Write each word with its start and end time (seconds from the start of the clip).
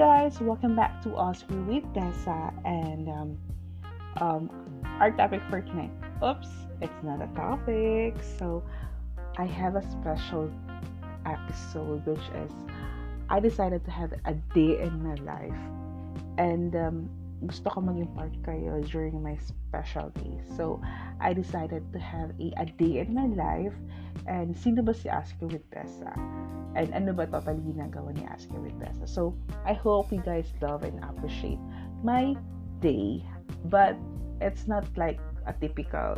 guys, 0.00 0.40
welcome 0.40 0.74
back 0.74 1.02
to 1.02 1.14
Oscar 1.14 1.60
with 1.64 1.84
Tessa 1.92 2.50
and 2.64 3.06
um, 3.06 3.38
um, 4.16 4.50
our 4.98 5.10
topic 5.10 5.42
for 5.50 5.60
tonight. 5.60 5.90
Oops, 6.24 6.48
it's 6.80 7.02
not 7.02 7.20
a 7.20 7.26
topic. 7.36 8.14
So 8.38 8.62
I 9.36 9.44
have 9.44 9.76
a 9.76 9.82
special 9.90 10.50
episode 11.26 12.06
which 12.06 12.18
is 12.34 12.50
I 13.28 13.40
decided 13.40 13.84
to 13.84 13.90
have 13.90 14.14
a 14.24 14.32
day 14.54 14.80
in 14.80 15.04
my 15.04 15.16
life 15.16 15.60
and 16.38 16.74
um, 16.74 17.10
gusto 17.40 17.72
ko 17.72 17.80
maging 17.80 18.12
part 18.12 18.32
kayo 18.44 18.80
during 18.92 19.16
my 19.24 19.36
special 19.40 20.12
day. 20.20 20.40
So, 20.56 20.80
I 21.20 21.32
decided 21.32 21.88
to 21.92 21.98
have 21.98 22.36
a, 22.36 22.52
a 22.60 22.66
day 22.76 23.00
in 23.00 23.16
my 23.16 23.28
life. 23.32 23.76
And 24.28 24.52
sino 24.52 24.84
ba 24.84 24.92
si 24.92 25.08
Asker 25.08 25.48
with 25.48 25.64
Tessa? 25.72 26.12
And 26.76 26.92
ano 26.92 27.16
ba 27.16 27.24
totally 27.24 27.64
ginagawa 27.64 28.12
ni 28.12 28.28
Asker 28.28 28.60
with 28.60 28.76
Tessa? 28.76 29.08
So, 29.08 29.32
I 29.64 29.72
hope 29.72 30.12
you 30.12 30.20
guys 30.20 30.52
love 30.60 30.84
and 30.84 31.00
appreciate 31.00 31.60
my 32.04 32.36
day. 32.84 33.24
But, 33.72 33.96
it's 34.40 34.68
not 34.68 34.84
like 34.96 35.20
a 35.44 35.52
typical 35.52 36.16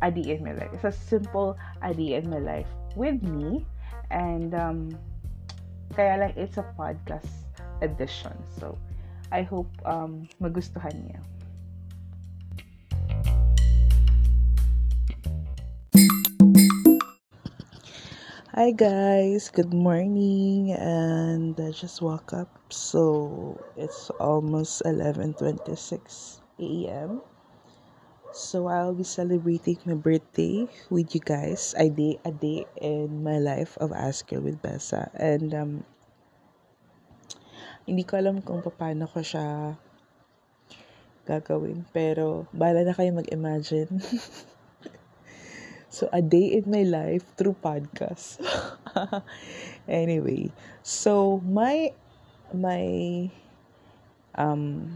a 0.00 0.10
day 0.12 0.36
in 0.36 0.44
my 0.44 0.52
life. 0.52 0.70
It's 0.72 0.84
a 0.84 0.92
simple 0.92 1.56
a 1.82 1.92
day 1.92 2.16
in 2.16 2.30
my 2.30 2.38
life 2.40 2.68
with 2.96 3.20
me. 3.22 3.66
And, 4.10 4.54
um, 4.56 4.96
kaya 5.92 6.16
lang, 6.16 6.32
it's 6.36 6.56
a 6.56 6.64
podcast 6.76 7.28
edition. 7.82 8.32
So, 8.56 8.76
I 9.30 9.42
hope 9.42 9.68
um, 9.84 10.28
magustuhan 10.40 10.94
niya. 11.04 11.20
Hi 18.58 18.74
guys, 18.74 19.54
good 19.54 19.70
morning 19.70 20.74
and 20.74 21.54
I 21.60 21.70
just 21.70 22.02
woke 22.02 22.34
up 22.34 22.50
so 22.74 23.54
it's 23.78 24.10
almost 24.18 24.82
11:26 24.82 26.42
a.m. 26.58 27.22
So 28.34 28.66
I'll 28.66 28.98
be 28.98 29.06
celebrating 29.06 29.78
my 29.86 29.94
birthday 29.94 30.66
with 30.90 31.14
you 31.14 31.22
guys. 31.22 31.70
I 31.78 31.86
day 31.86 32.18
a 32.26 32.32
day 32.34 32.66
in 32.82 33.22
my 33.22 33.38
life 33.38 33.78
of 33.78 33.94
Asker 33.94 34.42
with 34.42 34.58
Bessa 34.58 35.06
and 35.14 35.54
um 35.54 35.72
hindi 37.88 38.04
ko 38.04 38.20
alam 38.20 38.44
kung 38.44 38.60
paano 38.60 39.08
ko 39.08 39.24
siya 39.24 39.72
gagawin. 41.24 41.88
Pero, 41.88 42.44
bala 42.52 42.84
na 42.84 42.92
kayo 42.92 43.16
mag-imagine. 43.16 43.88
so, 45.96 46.04
a 46.12 46.20
day 46.20 46.60
in 46.60 46.68
my 46.68 46.84
life 46.84 47.24
through 47.40 47.56
podcast. 47.64 48.44
anyway, 49.88 50.52
so, 50.84 51.40
my, 51.48 51.96
my, 52.52 52.84
um, 54.36 54.92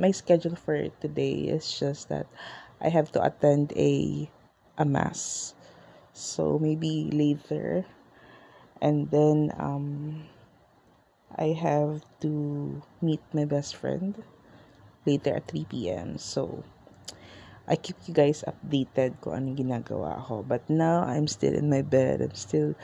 my 0.00 0.08
schedule 0.16 0.56
for 0.56 0.88
today 1.04 1.52
is 1.52 1.68
just 1.68 2.08
that 2.08 2.24
I 2.80 2.88
have 2.88 3.12
to 3.12 3.20
attend 3.20 3.76
a, 3.76 4.24
a 4.80 4.88
mass. 4.88 5.52
So, 6.16 6.56
maybe 6.56 7.12
later. 7.12 7.84
And 8.80 9.12
then, 9.12 9.52
um, 9.60 10.24
I 11.36 11.54
have 11.54 12.02
to 12.20 12.82
meet 13.00 13.20
my 13.32 13.44
best 13.44 13.76
friend 13.76 14.18
later 15.06 15.34
at 15.36 15.48
3 15.48 15.64
p.m. 15.70 16.18
So, 16.18 16.64
I 17.70 17.76
keep 17.76 17.96
you 18.06 18.14
guys 18.14 18.42
updated 18.42 19.22
kung 19.22 19.38
anong 19.38 19.62
ginagawa 19.62 20.18
ko. 20.26 20.42
But 20.42 20.66
now, 20.66 21.06
I'm 21.06 21.30
still 21.30 21.54
in 21.54 21.70
my 21.70 21.86
bed. 21.86 22.20
I'm 22.20 22.34
still 22.34 22.74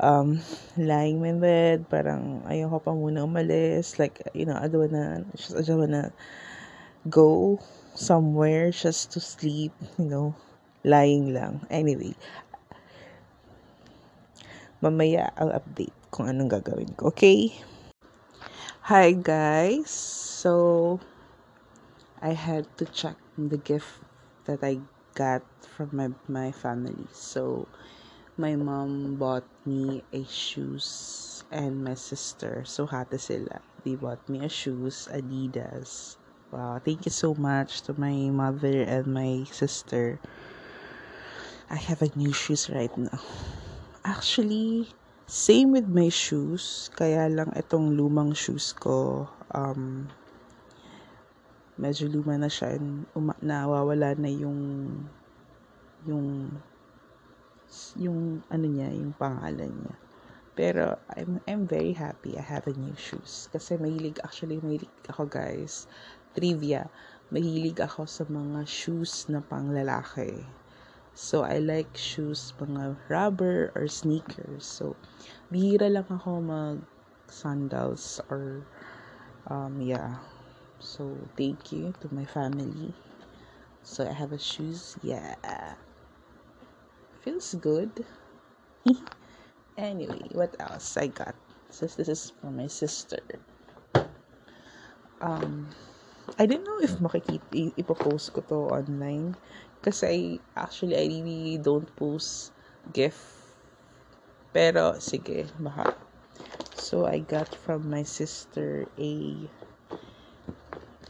um, 0.00 0.44
lying 0.76 1.24
in 1.24 1.24
my 1.24 1.34
bed. 1.40 1.88
Parang 1.88 2.44
ayoko 2.44 2.84
pa 2.84 2.92
muna 2.92 3.24
umalis. 3.24 3.96
Like, 3.96 4.20
you 4.36 4.44
know, 4.44 4.60
I 4.60 4.68
don't 4.68 4.92
wanna, 4.92 5.24
just, 5.32 5.56
I 5.56 5.62
don't 5.64 5.80
wanna 5.80 6.12
go 7.08 7.58
somewhere 7.96 8.70
just 8.70 9.12
to 9.16 9.20
sleep, 9.20 9.72
you 9.98 10.06
know, 10.06 10.36
lying 10.84 11.32
lang. 11.32 11.64
Anyway, 11.72 12.14
mamaya 14.84 15.32
I'll 15.34 15.56
update 15.56 15.94
kung 16.12 16.30
anong 16.30 16.52
gagawin 16.52 16.92
ko. 16.94 17.10
Okay? 17.10 17.50
Hi 18.88 19.12
guys. 19.12 19.92
So 19.92 20.96
I 22.24 22.32
had 22.32 22.64
to 22.80 22.88
check 22.88 23.20
the 23.36 23.60
gift 23.60 24.00
that 24.48 24.64
I 24.64 24.80
got 25.12 25.44
from 25.60 25.92
my 25.92 26.08
my 26.24 26.56
family. 26.56 27.04
So 27.12 27.68
my 28.40 28.56
mom 28.56 29.20
bought 29.20 29.44
me 29.68 30.08
a 30.08 30.24
shoes 30.24 31.44
and 31.52 31.84
my 31.84 32.00
sister. 32.00 32.64
So 32.64 32.88
hati 32.88 33.20
sila. 33.20 33.60
They 33.84 33.92
bought 33.92 34.24
me 34.24 34.40
a 34.40 34.48
shoes, 34.48 35.04
Adidas. 35.12 36.16
Wow, 36.48 36.80
thank 36.80 37.04
you 37.04 37.12
so 37.12 37.36
much 37.36 37.84
to 37.84 37.92
my 37.92 38.32
mother 38.32 38.88
and 38.88 39.04
my 39.12 39.44
sister. 39.52 40.16
I 41.68 41.76
have 41.76 42.00
a 42.00 42.08
new 42.16 42.32
shoes 42.32 42.72
right 42.72 42.96
now. 42.96 43.20
Actually, 44.00 44.88
Same 45.28 45.76
with 45.76 45.84
my 45.84 46.08
shoes, 46.08 46.88
kaya 46.96 47.28
lang 47.28 47.52
itong 47.52 47.92
lumang 47.92 48.32
shoes 48.32 48.72
ko, 48.72 49.28
um, 49.52 50.08
medyo 51.76 52.08
luma 52.08 52.40
na 52.40 52.48
siya 52.48 52.80
and 52.80 53.04
uma- 53.12 53.36
nawawala 53.44 54.16
na 54.16 54.32
yung 54.32 54.88
yung 56.08 56.48
yung 58.00 58.40
ano 58.48 58.66
niya, 58.72 58.88
yung 58.88 59.12
pangalan 59.20 59.68
niya. 59.68 59.96
Pero 60.56 60.96
I'm 61.12 61.44
I'm 61.44 61.68
very 61.68 61.92
happy 61.92 62.40
I 62.40 62.44
have 62.48 62.64
a 62.64 62.72
new 62.72 62.96
shoes 62.96 63.52
kasi 63.52 63.76
mahilig 63.76 64.24
actually 64.24 64.64
mahilig 64.64 64.88
ako 65.12 65.28
guys. 65.28 65.84
Trivia, 66.32 66.88
mahilig 67.28 67.76
ako 67.76 68.08
sa 68.08 68.24
mga 68.24 68.64
shoes 68.64 69.28
na 69.28 69.44
panglalaki. 69.44 70.40
So, 71.18 71.42
I 71.42 71.58
like 71.58 71.98
shoes, 71.98 72.54
mga 72.62 72.94
rubber 73.10 73.74
or 73.74 73.90
sneakers. 73.90 74.62
So, 74.62 74.94
bihira 75.50 75.90
lang 75.90 76.06
ako 76.06 76.38
mag 76.38 76.78
sandals 77.26 78.22
or 78.30 78.62
um, 79.50 79.82
yeah. 79.82 80.22
So, 80.78 81.18
thank 81.34 81.74
you 81.74 81.90
to 81.98 82.06
my 82.14 82.22
family. 82.22 82.94
So, 83.82 84.06
I 84.06 84.14
have 84.14 84.30
a 84.30 84.38
shoes. 84.38 84.94
Yeah. 85.02 85.34
Feels 87.26 87.58
good. 87.58 88.06
anyway, 89.74 90.22
what 90.30 90.54
else 90.62 90.94
I 90.94 91.10
got? 91.10 91.34
Since 91.74 91.98
this 91.98 92.06
is 92.06 92.30
for 92.38 92.54
my 92.54 92.70
sister. 92.70 93.18
Um, 95.18 95.74
I 96.38 96.46
don't 96.46 96.62
know 96.62 96.78
if 96.78 97.02
makikita, 97.02 97.74
ipopost 97.74 98.38
ko 98.38 98.46
to 98.46 98.70
online 98.70 99.34
kasi 99.82 100.02
I, 100.06 100.18
actually, 100.58 100.96
I 100.96 101.06
really 101.06 101.58
don't 101.58 101.88
post 101.96 102.50
gift. 102.92 103.22
Pero, 104.52 104.98
sige, 104.98 105.46
baka. 105.60 105.94
So, 106.74 107.04
I 107.06 107.20
got 107.20 107.46
from 107.52 107.90
my 107.90 108.02
sister 108.02 108.86
a 108.96 109.12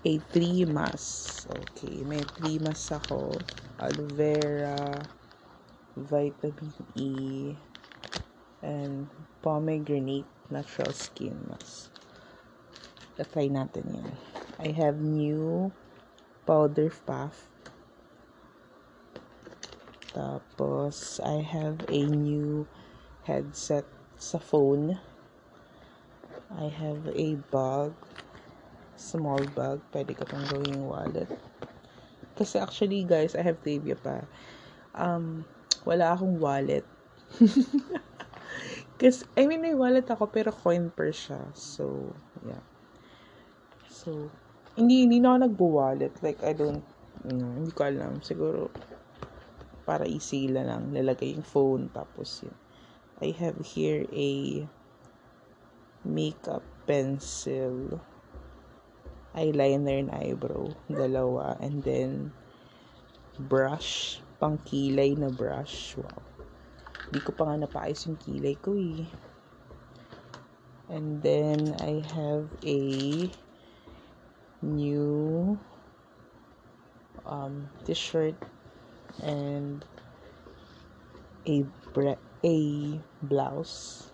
a 0.05 0.13
3 0.33 0.65
mask. 0.69 1.47
Okay, 1.51 2.03
may 2.07 2.23
3 2.43 2.63
mask 2.63 2.97
ako. 2.97 3.35
Aloe 3.79 4.11
vera, 4.11 5.07
vitamin 5.95 6.75
E, 6.99 7.55
and 8.63 9.07
pomegranate 9.43 10.27
natural 10.51 10.91
skin 10.91 11.39
mask. 11.47 11.95
Try 13.19 13.51
natin 13.51 13.87
yun. 13.91 14.11
I 14.59 14.71
have 14.75 14.99
new 14.99 15.71
powder 16.47 16.91
puff 17.07 17.51
tapos, 20.19 21.23
I 21.23 21.47
have 21.47 21.87
a 21.87 22.03
new 22.11 22.67
headset 23.23 23.87
sa 24.19 24.43
phone. 24.43 24.99
I 26.51 26.67
have 26.67 27.07
a 27.15 27.29
bag. 27.55 27.95
Small 28.99 29.47
bag. 29.55 29.79
Pwede 29.95 30.19
ko 30.19 30.27
pang 30.27 30.43
gawing 30.51 30.83
wallet. 30.83 31.31
Kasi 32.35 32.59
actually, 32.59 33.07
guys, 33.07 33.39
I 33.39 33.47
have 33.47 33.63
trivia 33.63 33.95
pa. 33.95 34.27
Um, 34.99 35.47
wala 35.87 36.19
akong 36.19 36.43
wallet. 36.43 36.83
Kasi, 38.99 39.23
I 39.39 39.47
mean, 39.47 39.63
may 39.63 39.79
wallet 39.79 40.11
ako, 40.11 40.35
pero 40.35 40.51
coin 40.51 40.91
per 40.91 41.15
siya. 41.15 41.39
So, 41.55 42.11
yeah. 42.43 42.63
So, 43.87 44.35
hindi, 44.75 45.07
hindi 45.07 45.23
na 45.23 45.39
ako 45.39 45.39
nagbo-wallet. 45.47 46.15
Like, 46.27 46.43
I 46.43 46.59
don't, 46.59 46.83
you 47.23 47.39
know, 47.39 47.55
hindi 47.55 47.71
ko 47.71 47.87
alam. 47.87 48.19
Siguro, 48.19 48.67
para 49.89 50.05
isila 50.05 50.61
lang. 50.69 50.93
Lalagay 50.93 51.33
yung 51.33 51.49
phone, 51.49 51.89
tapos 51.89 52.45
yun. 52.45 52.53
I 53.25 53.33
have 53.41 53.57
here 53.65 54.05
a 54.13 54.63
makeup 56.05 56.63
pencil, 56.85 57.97
eyeliner 59.33 60.05
and 60.05 60.13
eyebrow, 60.13 60.69
dalawa, 60.93 61.57
and 61.65 61.81
then 61.81 62.37
brush, 63.49 64.21
pang 64.37 64.61
kilay 64.69 65.17
na 65.17 65.33
brush. 65.33 65.97
Wow. 65.97 66.21
Hindi 67.09 67.25
ko 67.25 67.33
pa 67.33 67.49
nga 67.49 67.65
napaayos 67.65 68.05
yung 68.05 68.21
kilay 68.21 68.61
ko 68.61 68.77
eh. 68.77 69.09
And 70.93 71.25
then 71.25 71.73
I 71.81 72.05
have 72.13 72.49
a 72.65 72.81
new 74.61 75.57
um, 77.25 77.69
t-shirt 77.85 78.37
and 79.23 79.85
a 81.47 81.65
bre- 81.93 82.23
a 82.45 82.59
blouse. 83.23 84.11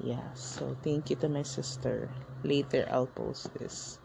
Yeah, 0.00 0.32
so 0.34 0.76
thank 0.84 1.10
you 1.10 1.16
to 1.24 1.28
my 1.28 1.42
sister. 1.42 2.10
Later 2.44 2.86
I'll 2.90 3.10
post 3.10 3.52
this. 3.58 3.98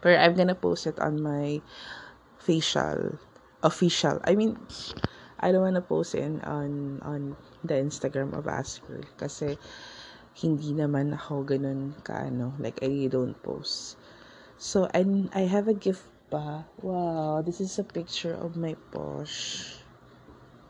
But 0.00 0.20
I'm 0.20 0.36
gonna 0.36 0.54
post 0.54 0.86
it 0.86 1.00
on 1.00 1.22
my 1.22 1.60
facial 2.38 3.18
official. 3.62 4.20
I 4.24 4.36
mean 4.36 4.60
I 5.40 5.52
don't 5.52 5.64
wanna 5.64 5.84
post 5.84 6.14
it 6.14 6.28
on 6.44 7.00
on 7.02 7.36
the 7.64 7.74
Instagram 7.74 8.36
of 8.36 8.46
Asper 8.46 9.00
kasi 9.16 9.56
hindi 10.34 10.76
naman 10.76 11.14
ako 11.16 11.46
ganun 11.46 11.96
kaano 12.04 12.52
like 12.60 12.84
I 12.84 13.08
don't 13.08 13.38
post. 13.40 13.96
So 14.60 14.86
and 14.92 15.32
I 15.32 15.48
have 15.48 15.66
a 15.66 15.76
gift 15.76 16.13
pa. 16.34 16.66
Wow, 16.82 17.46
this 17.46 17.62
is 17.62 17.78
a 17.78 17.86
picture 17.86 18.34
of 18.34 18.58
my 18.58 18.74
Posh. 18.90 19.70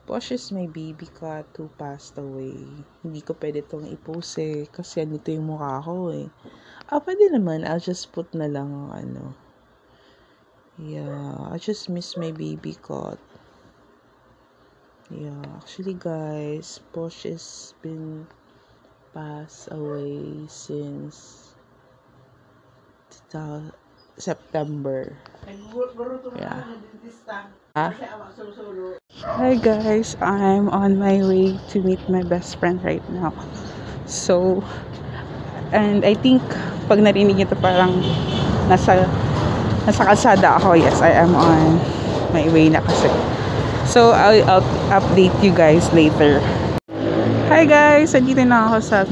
Posh 0.05 0.37
is 0.37 0.53
my 0.53 0.69
baby 0.69 1.09
cat 1.09 1.49
who 1.57 1.73
passed 1.81 2.21
away. 2.21 2.53
Hindi 3.01 3.25
ko 3.25 3.33
pwede 3.41 3.65
itong 3.65 3.89
i-post 3.89 4.37
eh. 4.45 4.69
Kasi 4.69 5.01
anito 5.01 5.33
yung 5.33 5.49
mukha 5.49 5.81
ko 5.81 6.13
eh. 6.13 6.29
Ah, 6.93 7.01
pwede 7.01 7.33
naman. 7.33 7.65
I'll 7.65 7.81
just 7.81 8.13
put 8.13 8.29
na 8.37 8.45
lang 8.45 8.93
ano. 8.93 9.33
Yeah, 10.77 11.49
I 11.49 11.57
just 11.57 11.89
miss 11.89 12.21
my 12.21 12.29
baby 12.37 12.77
cat. 12.77 13.17
Yeah, 15.09 15.41
actually 15.57 15.97
guys, 15.97 16.85
Posh 16.93 17.25
has 17.25 17.73
been 17.81 18.29
passed 19.17 19.73
away 19.73 20.45
since 20.45 21.57
September. 24.19 25.13
Yeah. 26.39 26.65
Ah. 27.75 27.91
Hi 29.35 29.59
guys, 29.59 30.15
I'm 30.23 30.71
on 30.71 30.97
my 30.97 31.19
way 31.27 31.59
to 31.75 31.77
meet 31.83 32.01
my 32.07 32.23
best 32.23 32.57
friend 32.63 32.79
right 32.87 33.03
now. 33.11 33.35
So, 34.07 34.63
and 35.75 36.07
I 36.07 36.15
think 36.15 36.41
pag 36.87 37.03
narinig 37.03 37.35
niyo 37.35 37.51
to 37.51 37.59
parang 37.59 37.99
nasa 38.71 39.11
nasa 39.85 40.03
kalsada 40.07 40.57
ako. 40.63 40.79
Yes, 40.79 41.03
I 41.03 41.19
am 41.19 41.35
on 41.35 41.83
my 42.31 42.47
way 42.55 42.71
na 42.71 42.81
kasi. 42.81 43.11
So, 43.85 44.17
I'll, 44.17 44.41
I'll 44.49 44.67
update 44.95 45.35
you 45.45 45.53
guys 45.53 45.93
later. 45.93 46.41
Hi 47.53 47.69
guys! 47.69 48.17
Andito 48.17 48.41
na 48.41 48.71
ako 48.71 48.77
sa 48.81 49.05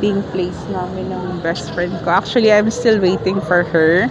meeting 0.00 0.24
place 0.32 0.56
namin 0.72 1.12
ng 1.12 1.44
best 1.44 1.76
friend 1.76 1.92
ko. 2.00 2.08
Actually, 2.08 2.48
I'm 2.48 2.72
still 2.72 2.96
waiting 2.96 3.36
for 3.44 3.60
her. 3.68 4.08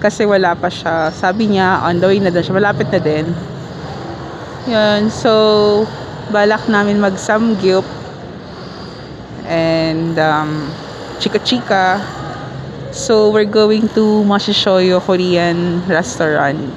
Kasi 0.00 0.24
wala 0.24 0.56
pa 0.56 0.72
siya. 0.72 1.12
Sabi 1.12 1.52
niya, 1.52 1.84
on 1.84 2.00
the 2.00 2.08
way 2.08 2.16
na 2.16 2.32
din 2.32 2.40
siya. 2.40 2.56
Malapit 2.56 2.88
na 2.88 2.96
din. 2.96 3.28
Yun. 4.64 5.12
So, 5.12 5.84
balak 6.32 6.64
namin 6.72 6.96
mag-samgyup. 6.96 7.84
And, 9.44 10.16
um, 10.16 10.72
chika-chika. 11.20 12.00
So, 12.96 13.28
we're 13.28 13.44
going 13.44 13.84
to 13.92 14.24
Mashishoyo 14.24 15.04
Korean 15.04 15.84
restaurant. 15.84 16.72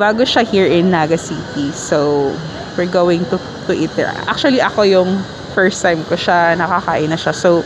Bago 0.00 0.24
siya 0.24 0.40
here 0.40 0.64
in 0.64 0.88
Naga 0.88 1.20
City. 1.20 1.68
So, 1.76 2.32
we're 2.80 2.88
going 2.88 3.28
to, 3.28 3.36
to 3.68 3.76
eat 3.76 3.92
there. 3.92 4.08
Actually, 4.24 4.64
ako 4.64 4.88
yung 4.88 5.20
first 5.54 5.80
time 5.80 6.02
ko 6.10 6.18
siya, 6.18 6.58
nakakain 6.58 7.08
na 7.08 7.16
siya. 7.16 7.30
So, 7.30 7.62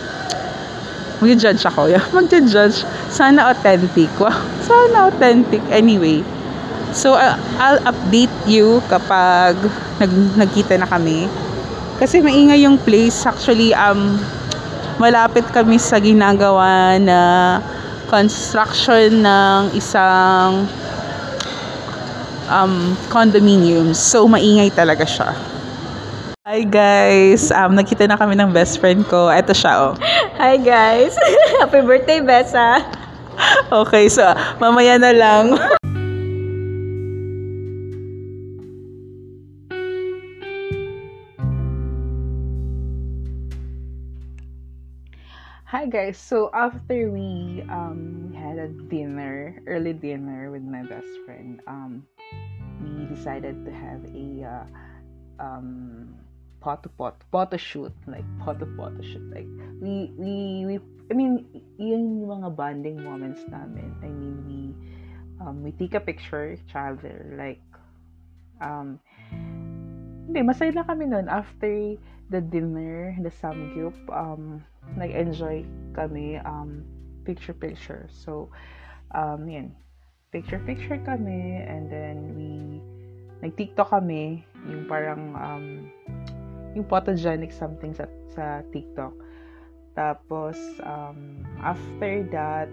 mag-judge 1.19 1.65
ako. 1.65 1.91
Mag-judge. 2.17 2.85
Sana 3.11 3.51
authentic. 3.51 4.13
Wow. 4.21 4.37
Sana 4.69 5.09
authentic. 5.09 5.65
Anyway. 5.73 6.23
So, 6.93 7.17
uh, 7.17 7.37
I'll 7.61 7.83
update 7.85 8.33
you 8.49 8.81
kapag 8.89 9.57
nag 10.01 10.13
nagkita 10.37 10.81
na 10.81 10.89
kami. 10.89 11.29
Kasi 11.99 12.23
maingay 12.23 12.65
yung 12.65 12.79
place. 12.79 13.27
Actually, 13.27 13.75
um, 13.75 14.17
malapit 14.97 15.45
kami 15.51 15.77
sa 15.77 15.99
ginagawa 15.99 16.97
na 16.97 17.21
construction 18.09 19.21
ng 19.21 19.63
isang 19.77 20.65
um, 22.49 22.97
condominium. 23.13 23.93
So, 23.93 24.25
maingay 24.25 24.73
talaga 24.73 25.05
siya. 25.05 25.58
Hi 26.49 26.65
guys! 26.65 27.53
Um, 27.53 27.77
nakita 27.77 28.09
na 28.09 28.17
kami 28.17 28.33
ng 28.33 28.57
best 28.57 28.81
friend 28.81 29.05
ko. 29.05 29.29
Ito 29.29 29.53
siya, 29.53 29.73
oh. 29.85 29.93
Hi 30.41 30.57
guys! 30.57 31.13
Happy 31.61 31.85
birthday, 31.85 32.25
Bessa! 32.25 32.81
Okay, 33.69 34.09
so, 34.09 34.25
mamaya 34.57 34.97
na 34.97 35.13
lang. 35.13 35.61
Hi 45.69 45.85
guys! 45.85 46.17
So, 46.17 46.49
after 46.57 47.13
we, 47.13 47.61
um, 47.69 48.33
had 48.33 48.57
a 48.57 48.73
dinner, 48.89 49.61
early 49.69 49.93
dinner 49.93 50.49
with 50.49 50.65
my 50.65 50.81
best 50.89 51.13
friend, 51.29 51.61
um, 51.69 52.09
we 52.81 53.05
decided 53.05 53.69
to 53.69 53.73
have 53.77 54.01
a, 54.17 54.49
uh, 54.49 54.65
um, 55.45 56.17
photo 56.59 56.91
pot 56.99 57.17
photo 57.31 57.57
shoot 57.57 57.95
like 58.07 58.27
photo 58.43 58.67
photo 58.75 59.01
shoot 59.03 59.23
like 59.31 59.47
we 59.81 60.11
we 60.19 60.67
we 60.67 60.75
I 61.09 61.15
mean 61.15 61.47
yun 61.81 62.21
yung 62.21 62.29
mga 62.29 62.53
bonding 62.53 63.01
moments 63.01 63.41
namin. 63.49 63.97
I 64.05 64.13
mean 64.13 64.37
we 64.45 64.61
um, 65.41 65.65
we 65.65 65.73
take 65.73 65.97
a 65.97 66.03
picture 66.03 66.53
each 66.53 66.75
other 66.77 67.33
like 67.39 67.65
um 68.61 69.01
hindi 70.29 70.45
masaya 70.45 70.77
lang 70.77 70.85
kami 70.85 71.09
noon 71.09 71.31
after 71.33 71.97
the 72.29 72.41
dinner 72.45 73.17
the 73.25 73.33
samgyup 73.33 73.97
um 74.13 74.61
nag-enjoy 75.01 75.65
kami 75.97 76.37
um 76.45 76.85
picture 77.25 77.57
picture. 77.57 78.05
So 78.13 78.53
um 79.17 79.49
yun 79.49 79.73
picture 80.29 80.61
picture 80.61 81.01
kami 81.01 81.65
and 81.65 81.89
then 81.89 82.37
we 82.37 82.85
nag-tiktok 83.41 83.89
kami 83.89 84.45
yung 84.69 84.85
parang 84.85 85.33
um 85.41 85.65
yung 86.75 86.85
photogenic 86.87 87.53
something 87.53 87.95
sa, 87.95 88.05
sa 88.33 88.61
TikTok. 88.73 89.15
Tapos, 89.99 90.57
um, 90.87 91.43
after 91.61 92.23
that, 92.31 92.71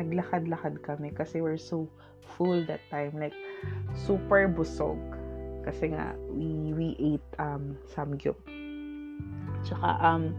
naglakad-lakad 0.00 0.80
kami 0.82 1.12
kasi 1.12 1.44
we're 1.44 1.60
so 1.60 1.86
full 2.36 2.64
that 2.64 2.80
time. 2.88 3.12
Like, 3.16 3.36
super 3.92 4.48
busog. 4.48 4.98
Kasi 5.64 5.92
nga, 5.92 6.16
we, 6.32 6.72
we 6.72 6.88
ate 6.96 7.28
um, 7.40 7.76
samgyup. 7.92 8.36
Tsaka, 9.64 10.00
um, 10.00 10.32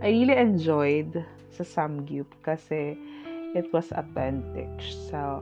I 0.00 0.12
really 0.12 0.36
enjoyed 0.36 1.24
sa 1.52 1.64
samgyup 1.64 2.28
kasi 2.44 2.96
it 3.56 3.68
was 3.72 3.88
authentic. 3.92 4.68
So, 5.08 5.40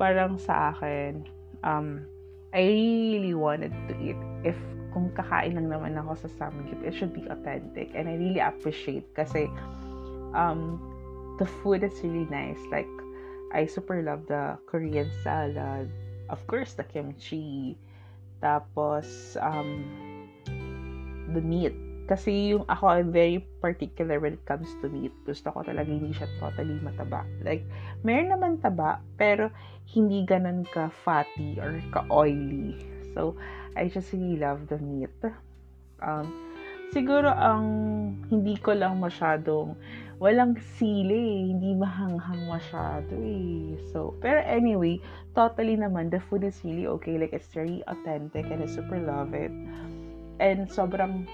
parang 0.00 0.40
sa 0.40 0.72
akin, 0.72 1.28
um, 1.64 2.04
I 2.52 2.64
really 2.64 3.32
wanted 3.32 3.72
to 3.88 3.94
eat 4.00 4.20
if 4.44 4.56
kung 4.92 5.08
kakain 5.16 5.56
lang 5.56 5.72
naman 5.72 5.96
ako 5.96 6.28
sa 6.28 6.28
Samgyup, 6.38 6.80
it 6.84 6.92
should 6.92 7.16
be 7.16 7.24
authentic. 7.32 7.90
And 7.96 8.06
I 8.06 8.14
really 8.20 8.44
appreciate 8.44 9.08
kasi 9.16 9.48
um, 10.36 10.78
the 11.40 11.48
food 11.48 11.82
is 11.82 11.96
really 12.04 12.28
nice. 12.28 12.60
Like, 12.68 12.88
I 13.52 13.66
super 13.66 14.00
love 14.00 14.28
the 14.28 14.56
Korean 14.68 15.08
salad. 15.24 15.88
Of 16.28 16.44
course, 16.48 16.72
the 16.76 16.84
kimchi. 16.84 17.76
Tapos, 18.40 19.36
um, 19.40 19.84
the 21.32 21.40
meat. 21.40 21.76
Kasi 22.10 22.52
yung 22.52 22.66
ako, 22.66 22.84
I'm 22.88 23.12
very 23.14 23.40
particular 23.62 24.18
when 24.18 24.36
it 24.36 24.44
comes 24.44 24.68
to 24.82 24.90
meat. 24.90 25.14
Gusto 25.24 25.54
ko 25.54 25.62
talaga 25.62 25.88
hindi 25.88 26.12
siya 26.12 26.28
totally 26.42 26.76
mataba. 26.82 27.24
Like, 27.40 27.62
meron 28.02 28.34
naman 28.34 28.58
taba, 28.58 29.00
pero 29.16 29.48
hindi 29.88 30.26
ganun 30.26 30.66
ka-fatty 30.74 31.62
or 31.62 31.78
ka-oily. 31.94 32.76
So, 33.14 33.38
I 33.76 33.88
just 33.88 34.12
really 34.12 34.36
love 34.36 34.68
the 34.68 34.78
meat. 34.78 35.12
Um, 36.02 36.28
siguro 36.92 37.32
ang 37.32 37.64
hindi 38.28 38.58
ko 38.60 38.76
lang 38.76 39.00
masyadong 39.00 39.74
walang 40.22 40.54
sili, 40.78 41.50
hindi 41.50 41.74
mahanghang 41.74 42.46
masyado 42.46 43.10
eh. 43.18 43.74
So, 43.90 44.14
pero 44.22 44.38
anyway, 44.46 45.02
totally 45.34 45.74
naman, 45.74 46.14
the 46.14 46.22
food 46.30 46.46
is 46.46 46.62
really 46.62 46.86
okay. 46.86 47.18
Like, 47.18 47.34
it's 47.34 47.50
very 47.50 47.82
authentic 47.90 48.46
and 48.46 48.62
I 48.62 48.70
super 48.70 49.02
love 49.02 49.34
it. 49.34 49.50
And 50.38 50.70
sobrang 50.70 51.26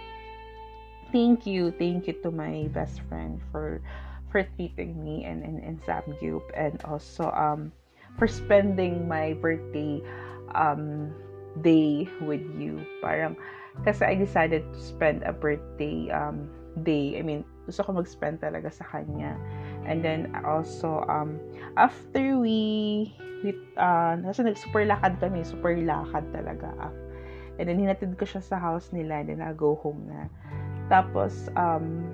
thank 1.12 1.44
you, 1.44 1.68
thank 1.76 2.08
you 2.08 2.16
to 2.24 2.32
my 2.32 2.68
best 2.72 3.04
friend 3.08 3.40
for 3.52 3.84
for 4.28 4.44
treating 4.56 5.00
me 5.00 5.24
and 5.24 5.40
in, 5.40 5.60
in 5.64 5.80
Samgyup 5.88 6.44
and 6.52 6.76
also 6.84 7.32
um 7.32 7.72
for 8.20 8.28
spending 8.28 9.08
my 9.08 9.32
birthday 9.40 10.04
um 10.52 11.12
day 11.60 12.08
with 12.22 12.44
you. 12.56 12.82
Parang, 13.00 13.36
kasi 13.84 14.04
I 14.04 14.14
decided 14.14 14.66
to 14.74 14.80
spend 14.80 15.22
a 15.22 15.32
birthday 15.32 16.10
um, 16.10 16.50
day, 16.82 17.18
I 17.18 17.22
mean, 17.22 17.44
gusto 17.66 17.82
ko 17.82 17.92
mag-spend 17.98 18.40
talaga 18.40 18.72
sa 18.72 18.84
kanya. 18.86 19.36
And 19.84 20.04
then 20.04 20.32
also, 20.46 21.04
um, 21.08 21.40
after 21.76 22.38
we, 22.38 23.12
we 23.44 23.54
uh, 23.76 24.18
kasi 24.24 24.46
nag-super 24.46 24.86
lakad 24.86 25.20
kami, 25.20 25.42
super 25.44 25.74
lakad 25.74 26.28
talaga. 26.30 26.70
And 27.58 27.66
then 27.66 27.82
hinatid 27.82 28.14
ko 28.16 28.24
siya 28.24 28.42
sa 28.42 28.56
house 28.56 28.94
nila, 28.94 29.26
and 29.26 29.28
then 29.34 29.40
I 29.42 29.50
go 29.52 29.74
home 29.82 30.06
na. 30.06 30.30
Tapos, 30.86 31.50
um, 31.58 32.06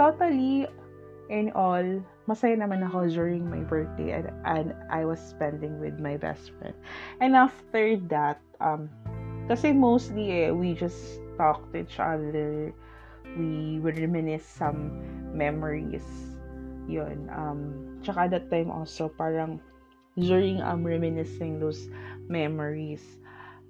totally, 0.00 0.64
in 1.28 1.52
all, 1.52 1.84
masaya 2.26 2.58
naman 2.58 2.82
ako 2.82 3.06
during 3.10 3.46
my 3.46 3.62
birthday 3.62 4.18
and, 4.18 4.30
and 4.44 4.74
I 4.90 5.06
was 5.06 5.22
spending 5.22 5.78
with 5.78 5.98
my 5.98 6.18
best 6.18 6.50
friend. 6.58 6.74
And 7.22 7.34
after 7.38 7.96
that, 8.10 8.42
um, 8.60 8.90
kasi 9.46 9.70
mostly 9.70 10.46
eh, 10.46 10.50
we 10.50 10.74
just 10.74 11.22
talk 11.38 11.62
to 11.72 11.86
each 11.86 11.98
other. 12.02 12.74
We 13.38 13.78
would 13.78 13.98
reminisce 13.98 14.46
some 14.46 14.90
memories. 15.30 16.04
Yun. 16.90 17.30
Um, 17.30 17.60
tsaka 18.02 18.30
that 18.30 18.50
time 18.50 18.70
also, 18.70 19.10
parang 19.10 19.62
during 20.18 20.62
um, 20.62 20.82
reminiscing 20.82 21.60
those 21.60 21.90
memories, 22.26 23.02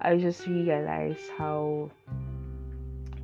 I 0.00 0.16
just 0.16 0.46
realized 0.46 1.28
how 1.36 1.90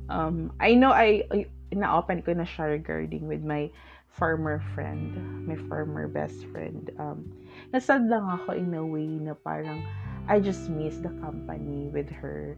um, 0.09 0.51
I 0.59 0.73
know 0.73 0.91
I, 0.91 1.23
I 1.31 1.45
na-open 1.73 2.21
ko 2.21 2.33
na 2.33 2.45
siya 2.45 2.77
regarding 2.77 3.25
with 3.25 3.41
my 3.41 3.69
farmer 4.13 4.61
friend, 4.77 5.17
my 5.49 5.57
farmer 5.67 6.07
best 6.07 6.45
friend. 6.53 6.93
Um, 7.01 7.33
nasad 7.73 8.05
lang 8.05 8.29
ako 8.29 8.53
in 8.53 8.73
a 8.77 8.85
way 8.85 9.09
na 9.09 9.33
parang 9.33 9.81
I 10.29 10.39
just 10.39 10.69
miss 10.69 11.01
the 11.01 11.11
company 11.19 11.89
with 11.89 12.07
her. 12.21 12.55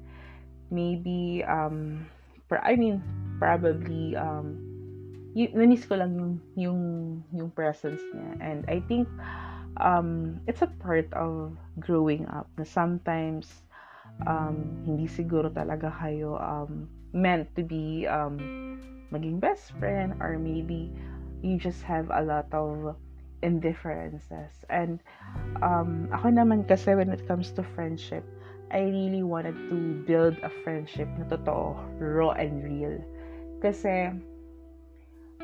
Maybe, 0.69 1.41
um, 1.47 2.05
I 2.51 2.75
mean, 2.75 3.01
probably, 3.39 4.13
um, 4.19 4.59
y- 5.33 5.51
na-miss 5.55 5.87
ko 5.87 5.97
lang 5.97 6.13
yung, 6.13 6.33
yung, 6.53 6.81
yung 7.33 7.49
presence 7.55 8.01
niya. 8.13 8.29
And 8.43 8.59
I 8.69 8.83
think, 8.85 9.09
um, 9.81 10.41
it's 10.45 10.61
a 10.61 10.69
part 10.83 11.09
of 11.13 11.57
growing 11.79 12.27
up 12.29 12.51
na 12.59 12.67
sometimes, 12.67 13.65
um, 14.27 14.85
hindi 14.85 15.09
siguro 15.09 15.49
talaga 15.49 15.89
kayo, 15.89 16.37
um, 16.37 16.85
meant 17.15 17.49
to 17.57 17.63
be, 17.65 18.05
um, 18.05 18.37
maging 19.09 19.39
best 19.39 19.71
friend 19.79 20.13
or 20.19 20.37
maybe 20.37 20.91
you 21.45 21.61
just 21.61 21.85
have 21.85 22.09
a 22.09 22.25
lot 22.25 22.49
of 22.49 22.97
indifferences. 23.45 24.65
And 24.73 24.97
um, 25.61 26.09
ako 26.09 26.33
naman 26.33 26.65
kasi 26.65 26.97
when 26.97 27.13
it 27.13 27.21
comes 27.29 27.53
to 27.53 27.61
friendship, 27.61 28.25
I 28.73 28.89
really 28.89 29.21
wanted 29.21 29.53
to 29.69 29.77
build 30.09 30.41
a 30.41 30.49
friendship 30.65 31.05
na 31.21 31.29
totoo, 31.29 31.77
raw 32.01 32.33
and 32.33 32.65
real. 32.65 32.97
Kasi, 33.61 34.09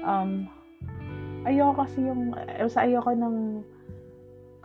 um, 0.01 0.49
ayoko 1.45 1.85
kasi 1.85 2.01
yung, 2.01 2.33
sa 2.65 2.81
ayoko 2.89 3.13
ng, 3.13 3.61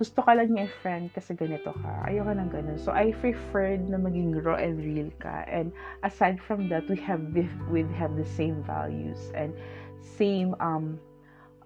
gusto 0.01 0.25
ka 0.25 0.33
lang 0.33 0.57
niya 0.57 0.69
friend 0.81 1.13
kasi 1.13 1.37
ganito 1.37 1.73
ka. 1.85 2.09
Ayoko 2.09 2.33
ng 2.33 2.49
ganun. 2.49 2.81
So, 2.81 2.97
I 2.97 3.13
preferred 3.21 3.85
na 3.93 4.01
maging 4.01 4.41
raw 4.41 4.57
and 4.57 4.81
real 4.81 5.13
ka. 5.21 5.45
And 5.45 5.69
aside 6.01 6.41
from 6.41 6.73
that, 6.73 6.89
we 6.89 6.97
have, 7.05 7.21
we 7.69 7.85
have 8.01 8.17
the 8.17 8.29
same 8.29 8.65
values 8.65 9.21
and 9.37 9.53
same, 10.01 10.57
um, 10.65 10.97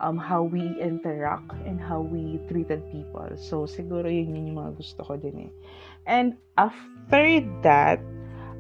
um, 0.01 0.17
how 0.17 0.43
we 0.43 0.65
interact 0.81 1.53
and 1.69 1.81
how 1.81 2.01
we 2.01 2.41
treated 2.49 2.81
people. 2.91 3.29
So, 3.37 3.69
siguro 3.69 4.09
yun 4.09 4.35
yun 4.35 4.53
yung 4.53 4.59
mga 4.59 4.73
gusto 4.81 5.01
ko 5.05 5.15
din 5.21 5.49
eh. 5.49 5.53
And 6.09 6.41
after 6.57 7.45
that, 7.63 8.01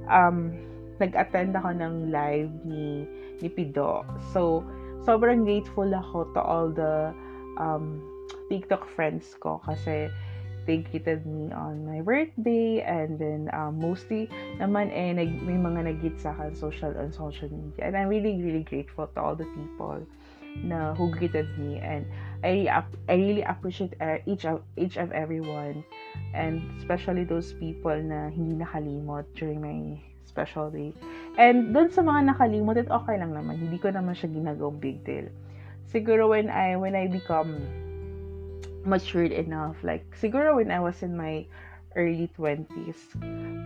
um, 0.06 0.54
nag-attend 1.00 1.56
ako 1.56 1.72
ng 1.80 2.12
live 2.12 2.52
ni, 2.68 3.08
ni 3.40 3.48
Pido. 3.48 4.04
So, 4.36 4.62
sobrang 5.08 5.48
grateful 5.48 5.88
ako 5.88 6.28
to 6.36 6.40
all 6.44 6.68
the 6.68 7.16
um, 7.56 8.04
TikTok 8.52 8.84
friends 8.92 9.32
ko 9.40 9.64
kasi 9.64 10.12
they 10.68 10.84
greeted 10.84 11.24
me 11.24 11.48
on 11.56 11.88
my 11.88 12.04
birthday 12.04 12.84
and 12.84 13.18
then 13.18 13.48
um, 13.56 13.80
mostly 13.80 14.28
naman 14.60 14.92
eh 14.92 15.16
nag, 15.16 15.40
may 15.42 15.56
mga 15.56 15.88
nag 15.88 16.00
sa 16.20 16.36
akin 16.36 16.52
social 16.52 16.92
on 17.00 17.08
social 17.10 17.48
media 17.48 17.88
and 17.88 17.96
I'm 17.96 18.12
really 18.12 18.36
really 18.44 18.62
grateful 18.62 19.08
to 19.08 19.18
all 19.18 19.34
the 19.34 19.48
people 19.56 20.04
na 20.58 20.94
who 20.94 21.10
greeted 21.14 21.46
me 21.58 21.78
and 21.78 22.04
I 22.42 22.68
I 23.08 23.14
really 23.14 23.42
appreciate 23.42 23.94
uh, 24.00 24.18
each 24.26 24.44
of 24.44 24.62
each 24.76 24.96
of 24.96 25.12
everyone 25.12 25.84
and 26.34 26.62
especially 26.78 27.24
those 27.24 27.52
people 27.54 27.94
na 27.94 28.30
hindi 28.30 28.56
nakalimot 28.56 29.28
during 29.36 29.60
my 29.60 30.00
special 30.24 30.70
day. 30.70 30.94
And 31.34 31.74
doon 31.74 31.90
sa 31.90 32.06
mga 32.06 32.34
nakalimot, 32.34 32.78
it 32.78 32.86
okay 32.86 33.18
lang 33.18 33.34
naman. 33.34 33.58
Hindi 33.58 33.82
ko 33.82 33.90
naman 33.90 34.14
siya 34.14 34.30
ginagawang 34.30 34.78
big 34.78 35.02
deal. 35.02 35.26
Siguro 35.90 36.30
when 36.30 36.46
I 36.46 36.78
when 36.78 36.94
I 36.94 37.10
become 37.10 37.58
matured 38.86 39.34
enough, 39.34 39.76
like 39.82 40.06
siguro 40.14 40.54
when 40.54 40.70
I 40.70 40.78
was 40.78 41.02
in 41.02 41.18
my 41.18 41.44
early 41.98 42.30
20s, 42.38 43.18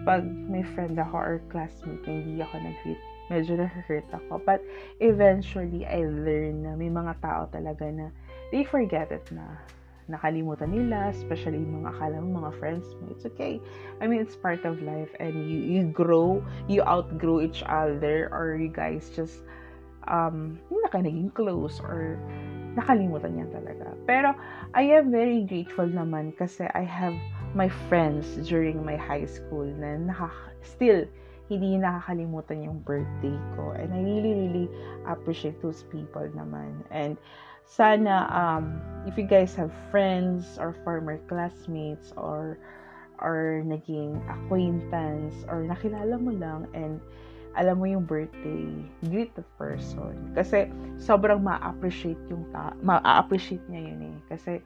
pag 0.08 0.24
may 0.24 0.64
friend 0.64 0.96
ako 0.96 1.16
or 1.20 1.36
classmate 1.52 2.00
na 2.08 2.12
hindi 2.16 2.40
ako 2.40 2.56
nag-greet 2.56 3.13
medyo 3.32 3.56
na-hurt 3.56 4.08
ako. 4.12 4.40
But 4.44 4.60
eventually, 5.00 5.86
I 5.88 6.04
learned 6.04 6.64
na 6.64 6.76
may 6.76 6.92
mga 6.92 7.20
tao 7.24 7.48
talaga 7.48 7.88
na 7.88 8.12
they 8.52 8.64
forget 8.64 9.08
it 9.12 9.24
na 9.32 9.60
nakalimutan 10.04 10.68
nila, 10.68 11.08
especially 11.08 11.64
yung 11.64 11.80
mga 11.80 11.96
akala 11.96 12.20
mo, 12.20 12.44
mga 12.44 12.52
friends 12.60 12.86
mo. 13.00 13.08
It's 13.08 13.24
okay. 13.24 13.56
I 14.00 14.06
mean, 14.06 14.20
it's 14.20 14.36
part 14.36 14.68
of 14.68 14.84
life 14.84 15.08
and 15.16 15.32
you, 15.48 15.58
you 15.64 15.82
grow, 15.88 16.44
you 16.68 16.84
outgrow 16.84 17.40
each 17.40 17.64
other 17.64 18.28
or 18.28 18.60
you 18.60 18.68
guys 18.68 19.08
just 19.16 19.40
um, 20.08 20.60
hindi 20.68 20.80
na 20.84 20.90
kayo 20.92 21.32
close 21.32 21.80
or 21.80 22.20
nakalimutan 22.76 23.40
niya 23.40 23.48
talaga. 23.48 23.96
Pero, 24.04 24.36
I 24.76 24.84
am 24.92 25.08
very 25.08 25.46
grateful 25.48 25.88
naman 25.88 26.36
kasi 26.36 26.68
I 26.76 26.84
have 26.84 27.16
my 27.56 27.70
friends 27.88 28.36
during 28.44 28.82
my 28.84 28.98
high 28.98 29.24
school 29.24 29.64
na 29.64 29.96
nakaka- 29.96 30.52
still 30.60 31.08
hindi 31.48 31.76
nakakalimutan 31.76 32.64
yung 32.64 32.80
birthday 32.82 33.36
ko. 33.56 33.76
And 33.76 33.92
I 33.92 34.00
really, 34.00 34.32
really 34.32 34.66
appreciate 35.04 35.60
those 35.60 35.84
people 35.92 36.24
naman. 36.32 36.84
And 36.88 37.20
sana, 37.68 38.28
um, 38.32 38.80
if 39.04 39.16
you 39.20 39.28
guys 39.28 39.52
have 39.56 39.72
friends 39.92 40.56
or 40.56 40.76
former 40.84 41.20
classmates 41.28 42.12
or 42.16 42.56
or 43.22 43.62
naging 43.64 44.18
acquaintance 44.26 45.46
or 45.46 45.62
nakilala 45.64 46.18
mo 46.18 46.34
lang 46.34 46.66
and 46.74 46.98
alam 47.54 47.78
mo 47.78 47.86
yung 47.86 48.02
birthday, 48.02 48.66
greet 49.06 49.30
the 49.38 49.46
person. 49.54 50.34
Kasi 50.34 50.66
sobrang 50.98 51.38
ma-appreciate 51.38 52.18
yung 52.26 52.42
ta- 52.50 52.74
ma-appreciate 52.82 53.62
niya 53.70 53.94
yun 53.94 54.00
eh. 54.10 54.16
Kasi 54.26 54.58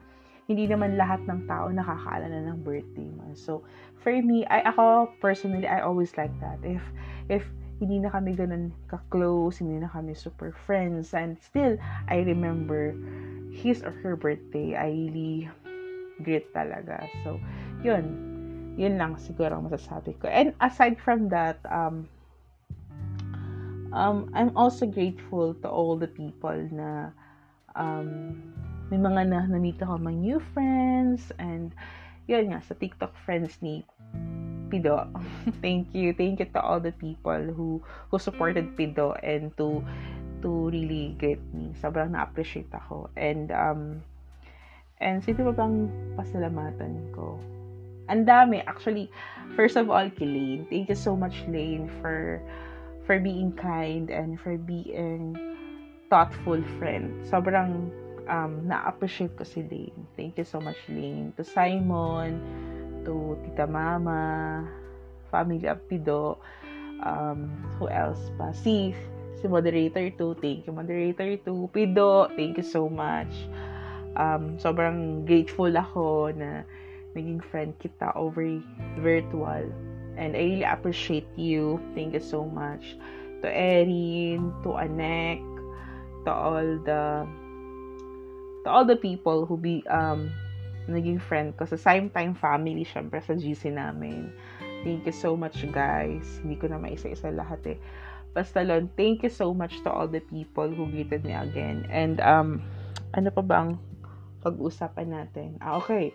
hindi 0.49 0.65
naman 0.65 0.97
lahat 0.97 1.21
ng 1.29 1.45
tao 1.45 1.69
nakakaalala 1.69 2.49
ng 2.49 2.65
birthday 2.65 3.05
mo. 3.13 3.29
So, 3.37 3.61
for 4.01 4.09
me, 4.09 4.49
I, 4.49 4.65
ako 4.65 5.13
personally, 5.21 5.69
I 5.69 5.85
always 5.85 6.09
like 6.17 6.33
that. 6.41 6.57
If, 6.65 6.81
if 7.29 7.45
hindi 7.77 8.01
na 8.01 8.09
kami 8.09 8.33
ganun 8.33 8.73
ka-close, 8.89 9.61
hindi 9.61 9.77
na 9.77 9.93
kami 9.93 10.17
super 10.17 10.49
friends, 10.49 11.13
and 11.13 11.37
still, 11.37 11.77
I 12.09 12.25
remember 12.25 12.97
his 13.53 13.85
or 13.85 13.93
her 14.01 14.17
birthday, 14.17 14.73
I 14.73 14.89
really 14.89 15.53
great 16.25 16.49
talaga. 16.49 17.05
So, 17.21 17.37
yun. 17.85 18.09
Yun 18.73 18.97
lang 18.97 19.21
siguro 19.21 19.53
ang 19.53 19.69
masasabi 19.69 20.17
ko. 20.17 20.33
And 20.33 20.57
aside 20.65 20.97
from 20.97 21.29
that, 21.29 21.61
um, 21.69 22.09
um, 23.93 24.33
I'm 24.33 24.49
also 24.57 24.89
grateful 24.89 25.53
to 25.61 25.67
all 25.69 25.93
the 25.93 26.09
people 26.09 26.57
na 26.73 27.13
um, 27.75 28.39
may 28.89 28.97
mga 28.97 29.21
na 29.29 29.45
na-meet 29.45 29.77
ako 29.81 30.01
mga 30.01 30.17
new 30.17 30.39
friends 30.53 31.29
and 31.37 31.73
yun 32.25 32.49
nga 32.53 32.61
sa 32.61 32.73
TikTok 32.73 33.13
friends 33.25 33.57
ni 33.61 33.85
Pido. 34.69 35.01
thank 35.65 35.89
you. 35.97 36.13
Thank 36.13 36.37
you 36.37 36.47
to 36.53 36.61
all 36.61 36.77
the 36.77 36.93
people 36.93 37.41
who 37.57 37.81
who 38.13 38.21
supported 38.21 38.77
Pido 38.77 39.17
and 39.25 39.49
to 39.57 39.81
to 40.45 40.69
really 40.69 41.17
greet 41.17 41.41
me. 41.51 41.73
Sobrang 41.81 42.13
na-appreciate 42.13 42.69
ako. 42.69 43.09
And 43.17 43.49
um 43.49 44.05
and 45.01 45.25
sino 45.25 45.49
ba 45.49 45.65
bang 45.65 45.89
pasalamatan 46.13 47.09
ko? 47.17 47.41
Ang 48.09 48.25
dami. 48.25 48.61
Actually, 48.65 49.09
first 49.57 49.77
of 49.77 49.89
all, 49.89 50.05
kay. 50.09 50.65
Thank 50.69 50.89
you 50.89 50.97
so 50.97 51.17
much, 51.17 51.45
Lane, 51.49 51.89
for 52.01 52.41
for 53.09 53.17
being 53.17 53.53
kind 53.57 54.13
and 54.13 54.37
for 54.37 54.57
being 54.57 55.33
thoughtful 56.13 56.61
friend. 56.77 57.21
Sobrang 57.25 57.89
um, 58.29 58.63
na-appreciate 58.69 59.33
ko 59.33 59.43
si 59.43 59.65
Lane. 59.65 60.05
Thank 60.13 60.37
you 60.37 60.45
so 60.45 60.61
much, 60.61 60.77
Lane. 60.87 61.33
To 61.35 61.43
Simon, 61.43 62.39
to 63.03 63.35
Tita 63.43 63.65
Mama, 63.65 64.63
family 65.33 65.65
of 65.65 65.81
Pido, 65.89 66.37
um, 67.01 67.49
who 67.75 67.89
else 67.89 68.29
pa? 68.37 68.53
Si, 68.53 68.93
si 69.41 69.45
moderator 69.49 70.05
2, 70.13 70.37
thank 70.39 70.69
you 70.69 70.73
moderator 70.73 71.35
2, 71.41 71.73
Pido, 71.73 72.29
thank 72.37 72.55
you 72.55 72.65
so 72.65 72.87
much. 72.87 73.33
Um, 74.13 74.57
sobrang 74.61 75.25
grateful 75.25 75.73
ako 75.73 76.33
na 76.33 76.65
naging 77.17 77.41
friend 77.41 77.73
kita 77.81 78.13
over 78.13 78.45
virtual. 79.01 79.65
And 80.19 80.35
I 80.35 80.43
really 80.43 80.67
appreciate 80.67 81.29
you. 81.39 81.79
Thank 81.95 82.11
you 82.13 82.19
so 82.19 82.43
much. 82.43 82.99
To 83.39 83.47
Erin, 83.47 84.51
to 84.67 84.75
Anek, 84.75 85.39
to 86.27 86.31
all 86.35 86.67
the 86.83 87.23
to 88.69 88.77
all 88.77 88.85
the 88.85 88.95
people 88.95 89.49
who 89.49 89.57
be 89.57 89.81
um 89.89 90.29
naging 90.85 91.17
friend 91.17 91.57
ko 91.57 91.65
sa 91.65 91.73
same 91.73 92.13
time 92.13 92.37
family 92.37 92.85
syempre 92.85 93.17
sa 93.17 93.33
GC 93.33 93.73
namin. 93.73 94.29
Thank 94.85 95.09
you 95.09 95.13
so 95.13 95.33
much 95.33 95.65
guys. 95.73 96.23
Hindi 96.45 96.61
ko 96.61 96.69
na 96.69 96.77
maisa-isa 96.77 97.33
lahat 97.33 97.65
eh. 97.65 97.77
Basta 98.37 98.61
lon, 98.61 98.85
thank 98.93 99.25
you 99.25 99.33
so 99.33 99.49
much 99.57 99.81
to 99.81 99.89
all 99.89 100.05
the 100.05 100.21
people 100.29 100.69
who 100.69 100.85
greeted 100.93 101.25
me 101.25 101.33
again. 101.33 101.89
And 101.89 102.21
um 102.21 102.61
ano 103.17 103.33
pa 103.33 103.41
bang 103.41 103.81
pag-usapan 104.45 105.09
natin? 105.09 105.57
Ah, 105.65 105.81
okay. 105.81 106.13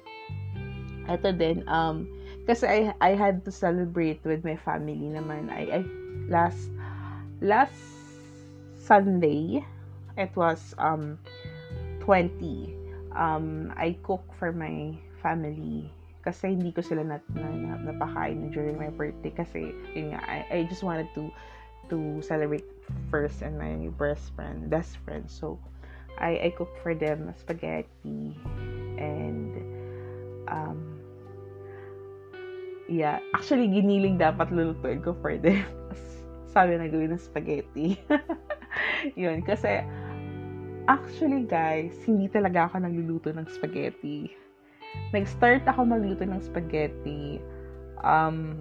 Ito 1.11 1.35
din 1.35 1.67
um 1.67 2.07
kasi 2.47 2.71
I 2.71 2.79
I 3.03 3.19
had 3.19 3.43
to 3.47 3.51
celebrate 3.51 4.23
with 4.23 4.47
my 4.47 4.55
family 4.55 5.11
naman. 5.11 5.51
I, 5.51 5.63
I 5.71 5.81
last 6.31 6.71
last 7.43 7.79
Sunday 8.79 9.61
it 10.15 10.31
was 10.39 10.75
um 10.79 11.19
20 12.05 12.85
um, 13.17 13.73
I 13.77 13.97
cook 14.05 14.23
for 14.39 14.53
my 14.53 14.93
family 15.23 15.89
kasi 16.25 16.57
hindi 16.57 16.73
ko 16.73 16.81
sila 16.81 17.05
nat, 17.05 17.25
na, 17.37 17.49
na, 17.49 17.77
napakain 17.85 18.49
during 18.53 18.81
my 18.81 18.89
birthday 18.89 19.33
kasi 19.33 19.77
yun 19.93 20.17
nga, 20.17 20.21
I, 20.25 20.39
I 20.49 20.59
just 20.69 20.81
wanted 20.81 21.09
to 21.17 21.29
to 21.93 22.25
celebrate 22.25 22.65
first 23.13 23.45
and 23.45 23.61
my 23.61 23.93
best 24.01 24.33
friend, 24.33 24.73
best 24.73 24.97
friend. 25.05 25.29
So, 25.29 25.61
I, 26.17 26.49
I 26.49 26.57
cook 26.57 26.73
for 26.81 26.97
them 26.97 27.29
spaghetti 27.37 28.33
and 28.97 29.53
um, 30.49 30.81
yeah, 32.89 33.21
actually 33.37 33.69
giniling 33.69 34.17
dapat 34.17 34.49
lulutuin 34.49 35.05
ko 35.05 35.13
for 35.21 35.37
them. 35.37 35.65
Sabi 36.57 36.81
na 36.81 36.89
gawin 36.89 37.13
ng 37.13 37.21
spaghetti. 37.21 38.01
yun, 39.21 39.45
kasi 39.45 39.85
Actually, 40.85 41.49
guys, 41.49 41.97
hindi 42.05 42.29
talaga 42.29 42.69
ako 42.69 42.85
nagluluto 42.85 43.33
ng 43.33 43.49
spaghetti. 43.49 44.29
Nag-start 45.17 45.65
ako 45.65 45.89
magluto 45.89 46.29
ng 46.29 46.41
spaghetti 46.45 47.41
um, 48.05 48.53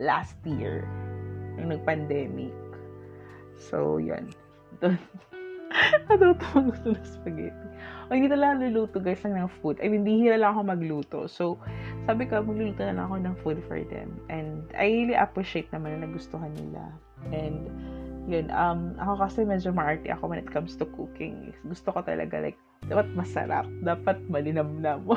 last 0.00 0.40
year, 0.48 0.88
yung 1.60 1.76
nag-pandemic. 1.76 2.56
So, 3.52 4.00
yun. 4.00 4.32
Doon, 4.80 4.96
natuto 6.08 6.44
magluto 6.56 6.88
ng 6.96 7.04
spaghetti. 7.04 7.68
O, 8.08 8.16
hindi 8.16 8.32
talaga 8.32 8.56
luluto, 8.56 8.96
guys, 8.96 9.20
ng 9.28 9.52
food. 9.60 9.76
I 9.84 9.92
mean, 9.92 10.08
bihira 10.08 10.40
lang 10.40 10.56
ako 10.56 10.62
magluto. 10.72 11.18
So, 11.28 11.60
sabi 12.08 12.24
ko, 12.24 12.40
magluluto 12.40 12.80
na 12.80 12.96
lang 12.96 13.06
ako 13.12 13.16
ng 13.20 13.36
food 13.44 13.58
for 13.68 13.76
them. 13.92 14.08
And 14.32 14.64
I 14.72 14.88
really 14.88 15.20
appreciate 15.20 15.68
naman 15.68 16.00
na 16.00 16.08
nagustuhan 16.08 16.56
nila. 16.56 16.96
And, 17.28 17.68
yun, 18.26 18.50
um, 18.50 18.98
ako 18.98 19.22
kasi 19.22 19.46
medyo 19.46 19.70
maarte 19.70 20.10
ako 20.10 20.34
when 20.34 20.42
it 20.42 20.50
comes 20.50 20.74
to 20.74 20.84
cooking. 20.98 21.54
Gusto 21.62 21.94
ko 21.94 22.02
talaga, 22.02 22.42
like, 22.42 22.58
dapat 22.90 23.06
masarap, 23.14 23.66
dapat 23.86 24.18
malinamnam 24.26 25.02
mo. 25.08 25.16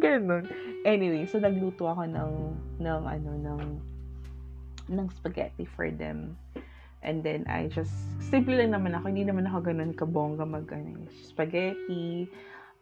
ganun. 0.00 0.48
Anyway, 0.88 1.28
so 1.28 1.36
nagluto 1.36 1.84
ako 1.84 2.08
ng, 2.08 2.32
ng, 2.80 3.02
ano, 3.04 3.30
ng, 3.36 3.62
ng 4.88 5.06
spaghetti 5.12 5.68
for 5.68 5.92
them. 5.92 6.40
And 7.04 7.20
then, 7.20 7.44
I 7.48 7.68
just, 7.68 7.92
simple 8.20 8.56
lang 8.56 8.72
naman 8.72 8.96
ako, 8.96 9.12
hindi 9.12 9.28
naman 9.28 9.44
ako 9.44 9.72
ganun 9.72 9.92
kabongga 9.92 10.48
mag, 10.48 10.68
ano, 10.72 11.04
spaghetti, 11.12 12.28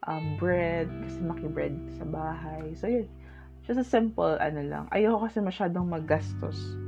um, 0.06 0.38
bread, 0.38 0.86
kasi 1.06 1.18
maki-bread 1.26 1.74
sa 1.98 2.06
bahay. 2.06 2.70
So, 2.78 2.86
yun. 2.86 3.10
Just 3.66 3.82
a 3.82 3.86
simple, 3.86 4.38
ano 4.38 4.62
lang. 4.62 4.84
Ayoko 4.94 5.26
kasi 5.26 5.42
masyadong 5.42 5.90
maggastos 5.90 6.87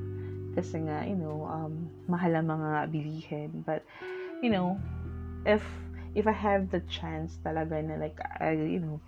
kasi 0.54 0.82
nga, 0.86 1.06
you 1.06 1.16
know, 1.16 1.46
um, 1.46 1.86
mahal 2.10 2.34
ang 2.34 2.50
mga 2.50 2.90
bilihin. 2.90 3.50
But, 3.62 3.86
you 4.42 4.50
know, 4.50 4.78
if, 5.46 5.62
if 6.14 6.26
I 6.26 6.34
have 6.34 6.70
the 6.70 6.82
chance 6.90 7.38
talaga 7.42 7.78
na 7.82 7.96
like, 7.96 8.18
I, 8.40 8.54
you 8.54 8.82
know, 8.82 8.98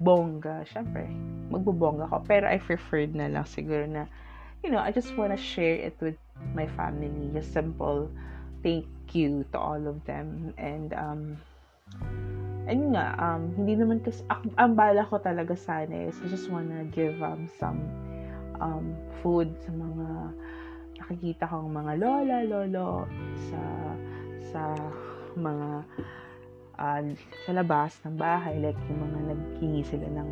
bongga, 0.00 0.64
syempre, 0.68 1.08
magbubongga 1.52 2.08
ko. 2.08 2.24
Pero 2.24 2.48
I 2.48 2.60
preferred 2.60 3.16
na 3.16 3.28
lang 3.28 3.44
siguro 3.44 3.84
na, 3.88 4.08
you 4.64 4.68
know, 4.68 4.80
I 4.80 4.92
just 4.92 5.16
wanna 5.16 5.40
share 5.40 5.76
it 5.76 5.96
with 6.00 6.16
my 6.56 6.68
family. 6.76 7.32
Just 7.32 7.52
simple 7.52 8.08
thank 8.62 8.86
you 9.12 9.44
to 9.52 9.58
all 9.58 9.80
of 9.88 10.04
them. 10.04 10.52
And, 10.60 10.92
um, 10.92 11.22
ayun 12.68 12.92
nga, 12.94 13.16
um, 13.18 13.50
hindi 13.56 13.74
naman 13.76 14.04
kasi, 14.04 14.22
ang 14.56 14.76
bala 14.76 15.04
ko 15.08 15.18
talaga 15.18 15.56
sana 15.56 16.06
is 16.06 16.16
I 16.22 16.28
just 16.28 16.52
wanna 16.52 16.84
give 16.92 17.18
um, 17.24 17.48
some 17.58 17.80
um, 18.60 18.94
food 19.20 19.50
sa 19.64 19.72
mga 19.72 20.08
nakikita 21.10 21.50
kong 21.50 21.74
mga 21.74 21.92
lola, 21.98 22.38
lolo 22.46 23.10
sa 23.50 23.62
sa 24.54 24.62
mga 25.34 25.82
uh, 26.78 27.02
sa 27.42 27.50
labas 27.50 27.98
ng 28.06 28.14
bahay 28.14 28.62
like 28.62 28.78
yung 28.86 29.10
mga 29.10 29.18
naghingi 29.34 29.82
sila 29.82 30.06
ng 30.06 30.30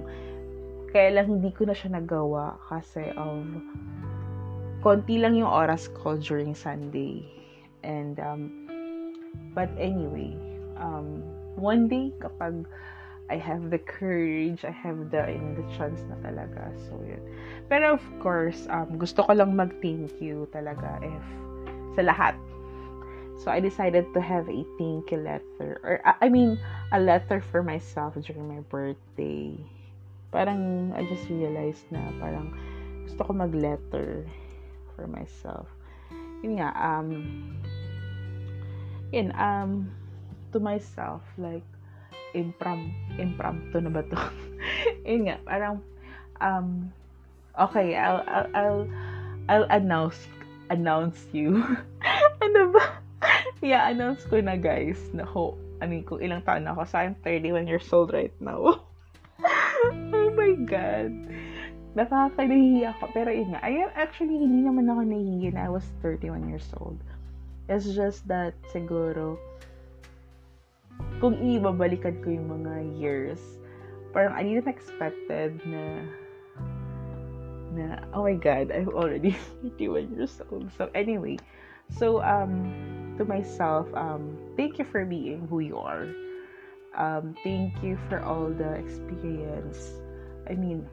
kaya 0.95 1.19
lang 1.19 1.27
hindi 1.27 1.51
ko 1.51 1.67
na 1.67 1.75
siya 1.75 1.99
nagawa 1.99 2.55
kasi 2.71 3.11
of 3.19 3.43
konti 4.87 5.19
lang 5.19 5.35
yung 5.35 5.51
oras 5.51 5.91
ko 5.91 6.15
during 6.15 6.55
Sunday. 6.55 7.27
And 7.83 8.15
um, 8.23 8.71
but 9.59 9.71
anyway 9.75 10.39
um, 10.79 11.27
one 11.59 11.91
day 11.91 12.15
kapag 12.23 12.63
I 13.29 13.37
have 13.37 13.69
the 13.69 13.79
courage, 13.79 14.65
I 14.65 14.73
have 14.73 15.13
the, 15.13 15.29
know, 15.37 15.53
the 15.61 15.67
chance 15.77 16.01
na 16.09 16.17
talaga. 16.25 16.73
So, 16.89 16.97
yun. 17.05 17.21
Pero 17.69 17.93
of 17.93 18.05
course, 18.25 18.65
um, 18.73 18.97
gusto 18.97 19.21
ko 19.21 19.37
lang 19.37 19.53
mag-thank 19.53 20.17
you 20.17 20.49
talaga 20.49 21.05
if 21.05 21.25
sa 21.93 22.09
lahat. 22.09 22.35
So, 23.45 23.53
I 23.53 23.61
decided 23.61 24.09
to 24.17 24.21
have 24.25 24.49
a 24.49 24.65
thank 24.81 25.13
you 25.13 25.21
letter. 25.21 25.79
Or, 25.85 26.01
I 26.03 26.33
mean, 26.33 26.57
a 26.91 26.99
letter 26.99 27.45
for 27.45 27.63
myself 27.63 28.17
during 28.17 28.49
my 28.49 28.65
birthday. 28.73 29.55
Parang, 30.33 30.93
I 30.97 31.05
just 31.07 31.29
realized 31.29 31.85
na 31.93 32.01
parang 32.17 32.57
gusto 33.05 33.29
ko 33.29 33.33
mag-letter 33.37 34.25
for 34.97 35.05
myself. 35.07 35.69
Yun 36.41 36.65
nga, 36.65 36.73
um, 36.77 37.11
yun, 39.13 39.37
um, 39.37 39.93
to 40.53 40.59
myself, 40.61 41.23
like, 41.37 41.65
improm 42.37 42.93
impromptu 43.17 43.79
na 43.81 43.91
ba 43.93 44.03
to? 44.05 44.19
Yun 45.09 45.33
nga, 45.33 45.37
parang 45.45 45.81
um 46.43 46.91
okay, 47.57 47.95
I'll 47.97 48.23
I'll 48.27 48.49
I'll, 48.55 48.83
I'll 49.49 49.69
announce 49.71 50.19
announce 50.71 51.19
you. 51.33 51.65
ano 52.45 52.73
ba? 52.73 52.85
yeah, 53.63 53.89
announce 53.91 54.23
ko 54.29 54.39
na 54.39 54.55
guys 54.55 54.99
na 55.11 55.27
ho, 55.27 55.59
I 55.83 55.87
mean, 55.87 56.05
kung 56.05 56.23
ilang 56.23 56.45
taon 56.45 56.65
na 56.65 56.73
ako. 56.75 56.87
So, 56.87 56.99
I'm 56.99 57.17
31 57.25 57.67
years 57.67 57.89
old 57.91 58.13
right 58.13 58.35
now. 58.39 58.83
oh 59.43 60.31
my 60.35 60.55
God. 60.67 61.13
Nakakahihi 61.99 62.87
ako. 62.95 63.11
Pero 63.11 63.31
yun 63.33 63.55
nga, 63.55 63.61
I 63.63 63.91
actually, 63.99 64.39
hindi 64.39 64.63
naman 64.63 64.87
ako 64.87 65.03
nahihiya 65.07 65.51
na 65.55 65.67
I 65.67 65.71
was 65.73 65.87
31 66.03 66.47
years 66.47 66.69
old. 66.79 66.99
It's 67.69 67.91
just 67.91 68.25
that, 68.31 68.55
siguro, 68.71 69.37
kung 71.19 71.35
ibabalikan 71.43 72.23
ko 72.23 72.31
yung 72.31 72.49
mga 72.49 72.75
years, 72.99 73.43
parang 74.15 74.35
I 74.35 74.43
didn't 74.47 74.71
expected 74.71 75.59
na 75.67 76.07
na, 77.75 78.01
oh 78.17 78.25
my 78.25 78.35
God, 78.35 78.73
I'm 78.73 78.89
already 78.91 79.37
51 79.63 80.17
years 80.17 80.41
old. 80.51 80.73
So 80.75 80.89
anyway, 80.95 81.37
so 81.91 82.23
um, 82.23 83.15
to 83.19 83.25
myself, 83.25 83.87
um, 83.95 84.35
thank 84.57 84.79
you 84.79 84.87
for 84.87 85.05
being 85.05 85.47
who 85.47 85.61
you 85.61 85.77
are. 85.77 86.09
Um, 86.97 87.37
thank 87.45 87.77
you 87.83 87.99
for 88.09 88.25
all 88.25 88.49
the 88.49 88.73
experience. 88.75 90.01
I 90.49 90.55
mean, 90.55 90.89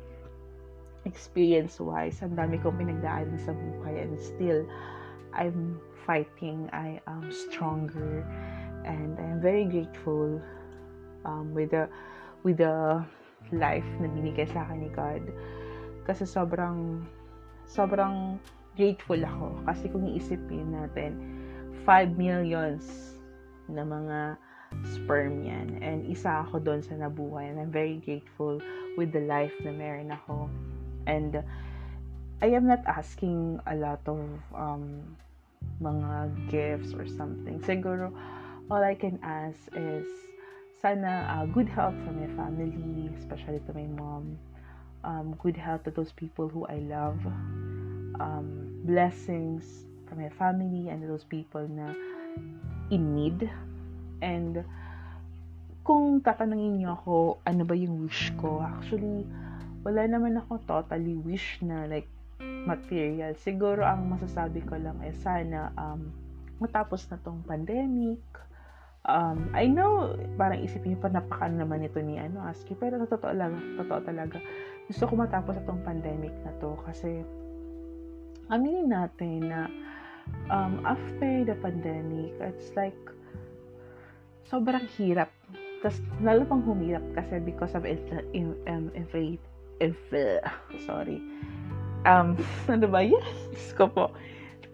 experience-wise, 1.05 2.19
ang 2.21 2.35
dami 2.35 2.61
kong 2.61 2.75
pinagdaanan 2.77 3.39
sa 3.39 3.55
buhay 3.55 4.03
and 4.03 4.19
still, 4.19 4.67
I'm 5.31 5.79
fighting. 6.05 6.69
I 6.73 6.99
am 7.07 7.31
stronger 7.31 8.25
and 8.85 9.17
I'm 9.17 9.41
very 9.41 9.65
grateful 9.65 10.39
um, 11.25 11.51
with 11.57 11.73
the 11.73 11.89
with 12.45 12.61
the 12.61 13.01
life 13.49 13.85
na 13.97 14.07
binigay 14.07 14.45
sa 14.49 14.65
akin 14.69 14.85
ni 14.85 14.91
God. 14.93 15.25
Kasi 16.05 16.23
sobrang 16.29 17.01
sobrang 17.65 18.37
grateful 18.77 19.17
ako. 19.17 19.57
Kasi 19.65 19.89
kung 19.89 20.05
iisipin 20.05 20.77
natin 20.77 21.17
5 21.83 22.13
millions 22.13 23.17
na 23.65 23.81
mga 23.81 24.37
sperm 24.93 25.41
yan. 25.41 25.81
And 25.81 26.05
isa 26.05 26.45
ako 26.45 26.61
doon 26.61 26.81
sa 26.85 26.97
nabuhay. 26.97 27.49
And 27.49 27.57
I'm 27.57 27.73
very 27.73 28.01
grateful 28.01 28.61
with 28.97 29.13
the 29.13 29.25
life 29.25 29.53
na 29.65 29.73
meron 29.73 30.13
ako. 30.13 30.49
And 31.09 31.41
I 32.43 32.51
am 32.51 32.67
not 32.67 32.83
asking 32.85 33.61
a 33.65 33.75
lot 33.77 34.03
of 34.05 34.21
um, 34.53 35.15
mga 35.81 36.29
gifts 36.51 36.91
or 36.93 37.07
something. 37.07 37.63
Siguro 37.63 38.11
all 38.69 38.81
I 38.81 38.95
can 38.95 39.19
ask 39.21 39.59
is 39.77 40.07
sana 40.81 41.29
uh, 41.29 41.45
good 41.49 41.69
health 41.69 41.93
for 42.05 42.13
my 42.13 42.29
family, 42.33 43.09
especially 43.17 43.61
to 43.69 43.71
my 43.73 43.85
mom. 43.93 44.37
Um, 45.05 45.37
good 45.37 45.53
health 45.53 45.85
to 45.85 45.91
those 45.93 46.11
people 46.17 46.49
who 46.49 46.65
I 46.65 46.81
love. 46.81 47.21
Um, 48.17 48.81
blessings 48.85 49.85
for 50.09 50.17
my 50.17 50.29
family 50.33 50.89
and 50.89 51.05
those 51.05 51.25
people 51.25 51.61
na 51.69 51.93
in 52.89 53.13
need. 53.13 53.45
And 54.25 54.65
kung 55.85 56.25
tatanungin 56.25 56.81
niyo 56.81 56.97
ako, 56.97 57.37
ano 57.45 57.61
ba 57.69 57.77
yung 57.77 58.09
wish 58.09 58.33
ko? 58.41 58.65
Actually, 58.65 59.29
wala 59.85 60.09
naman 60.09 60.41
ako 60.41 60.57
totally 60.65 61.13
wish 61.13 61.61
na 61.61 61.85
like 61.85 62.09
material. 62.41 63.37
Siguro 63.37 63.85
ang 63.85 64.09
masasabi 64.09 64.65
ko 64.65 64.73
lang 64.81 64.97
ay 65.05 65.13
sana 65.21 65.69
um, 65.77 66.09
matapos 66.57 67.05
na 67.13 67.21
tong 67.21 67.45
pandemic. 67.45 68.21
Um, 69.05 69.53
I 69.53 69.69
know, 69.69 70.17
parang 70.33 70.65
isipin 70.65 70.97
niyo 70.97 70.99
pa 71.05 71.13
napaka 71.13 71.45
naman 71.45 71.85
ito 71.85 72.01
ni 72.01 72.17
ano, 72.17 72.41
Aski, 72.49 72.73
pero 72.73 72.97
totoo 73.05 73.37
lang, 73.37 73.77
totoo 73.77 74.01
talaga. 74.01 74.41
Gusto 74.89 75.05
ko 75.05 75.13
matapos 75.13 75.61
na 75.61 75.63
tong 75.69 75.85
pandemic 75.85 76.33
na 76.41 76.49
to 76.57 76.73
kasi 76.89 77.21
aminin 78.49 78.89
natin 78.89 79.45
na 79.45 79.69
um, 80.49 80.81
after 80.89 81.45
the 81.45 81.53
pandemic, 81.61 82.33
it's 82.41 82.73
like 82.73 82.97
sobrang 84.49 84.89
hirap. 84.97 85.29
Tapos, 85.85 86.01
lalo 86.25 86.41
pang 86.49 86.65
humirap 86.65 87.05
kasi 87.13 87.37
because 87.45 87.77
of 87.77 87.85
infl- 87.85 88.25
in, 88.33 88.57
um, 88.65 88.89
infl- 88.97 89.37
infl- 89.85 90.41
sorry. 90.89 91.21
Um, 92.09 92.33
ano 92.73 92.89
ba? 92.89 93.05
Yes, 93.05 93.69
ko 93.77 93.85
po 93.85 94.09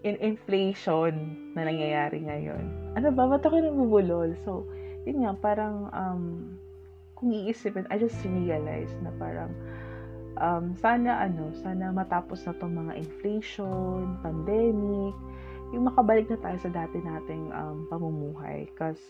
in 0.02 0.18
inflation 0.18 1.38
na 1.54 1.66
nangyayari 1.66 2.22
ngayon. 2.26 2.94
Ano 2.98 3.08
ba? 3.14 3.30
Ba't 3.30 3.46
ako 3.46 3.62
namubulol? 3.62 4.34
So, 4.42 4.66
yun 5.06 5.22
nga, 5.22 5.32
parang, 5.38 5.90
um, 5.94 6.22
kung 7.14 7.30
iisipin, 7.30 7.86
I 7.90 7.98
just 8.02 8.18
realized 8.26 8.98
na 9.02 9.14
parang, 9.18 9.54
um, 10.42 10.74
sana 10.78 11.22
ano, 11.22 11.54
sana 11.62 11.94
matapos 11.94 12.42
na 12.46 12.54
tong 12.58 12.74
mga 12.74 12.98
inflation, 12.98 14.18
pandemic, 14.26 15.14
yung 15.72 15.88
makabalik 15.88 16.28
na 16.28 16.38
tayo 16.42 16.58
sa 16.60 16.70
dati 16.70 16.98
nating 16.98 17.54
um, 17.54 17.86
pamumuhay. 17.88 18.66
Because, 18.74 19.00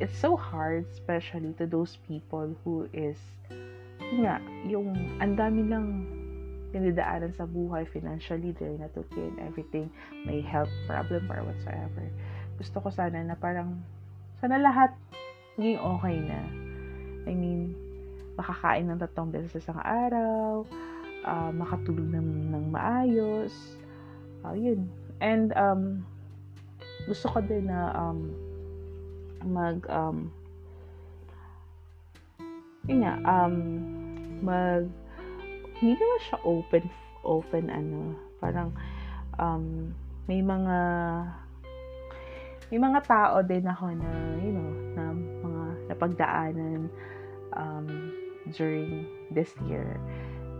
it's 0.00 0.16
so 0.16 0.38
hard, 0.38 0.86
especially 0.94 1.52
to 1.58 1.66
those 1.66 1.98
people 2.06 2.54
who 2.64 2.86
is, 2.94 3.18
yun 4.08 4.24
nga, 4.24 4.38
yung 4.64 4.94
ang 5.18 5.34
dami 5.36 5.66
lang 5.66 6.06
pinidaanan 6.68 7.32
sa 7.32 7.48
buhay 7.48 7.88
financially, 7.88 8.52
they're 8.56 8.76
not 8.76 8.92
okay 8.92 9.24
and 9.24 9.40
everything, 9.40 9.88
may 10.28 10.44
health 10.44 10.72
problem 10.84 11.24
or 11.32 11.40
whatsoever. 11.44 12.04
Gusto 12.60 12.84
ko 12.84 12.88
sana 12.92 13.24
na 13.24 13.36
parang, 13.38 13.80
sana 14.40 14.60
lahat 14.60 14.92
maging 15.56 15.80
okay 15.80 16.16
na. 16.22 16.40
I 17.28 17.32
mean, 17.32 17.72
makakain 18.38 18.86
ng 18.86 19.00
tatlong 19.00 19.32
beses 19.32 19.50
sa 19.56 19.60
isang 19.60 19.80
araw, 19.82 20.62
uh, 21.26 21.50
makatulog 21.50 22.08
ng, 22.14 22.52
ng 22.52 22.64
maayos, 22.70 23.52
uh, 24.44 24.54
yun. 24.54 24.86
And, 25.18 25.50
um, 25.58 26.06
gusto 27.08 27.32
ko 27.32 27.42
din 27.42 27.66
na, 27.66 27.90
um, 27.96 28.30
mag, 29.42 29.82
um, 29.90 30.30
yun 32.86 33.02
nga, 33.02 33.14
um, 33.24 33.54
mag, 34.44 34.86
hindi 35.78 35.94
naman 35.94 36.20
siya 36.26 36.38
open 36.42 36.84
open 37.22 37.64
ano 37.70 38.14
parang 38.42 38.74
um, 39.38 39.94
may 40.26 40.42
mga 40.42 40.78
may 42.68 42.78
mga 42.78 43.00
tao 43.08 43.40
din 43.40 43.64
ako 43.64 43.96
na 43.96 44.10
you 44.44 44.52
know 44.52 44.70
na 44.92 45.04
mga 45.16 45.64
napagdaanan 45.88 46.90
um, 47.56 47.86
during 48.52 49.08
this 49.32 49.52
year. 49.68 49.96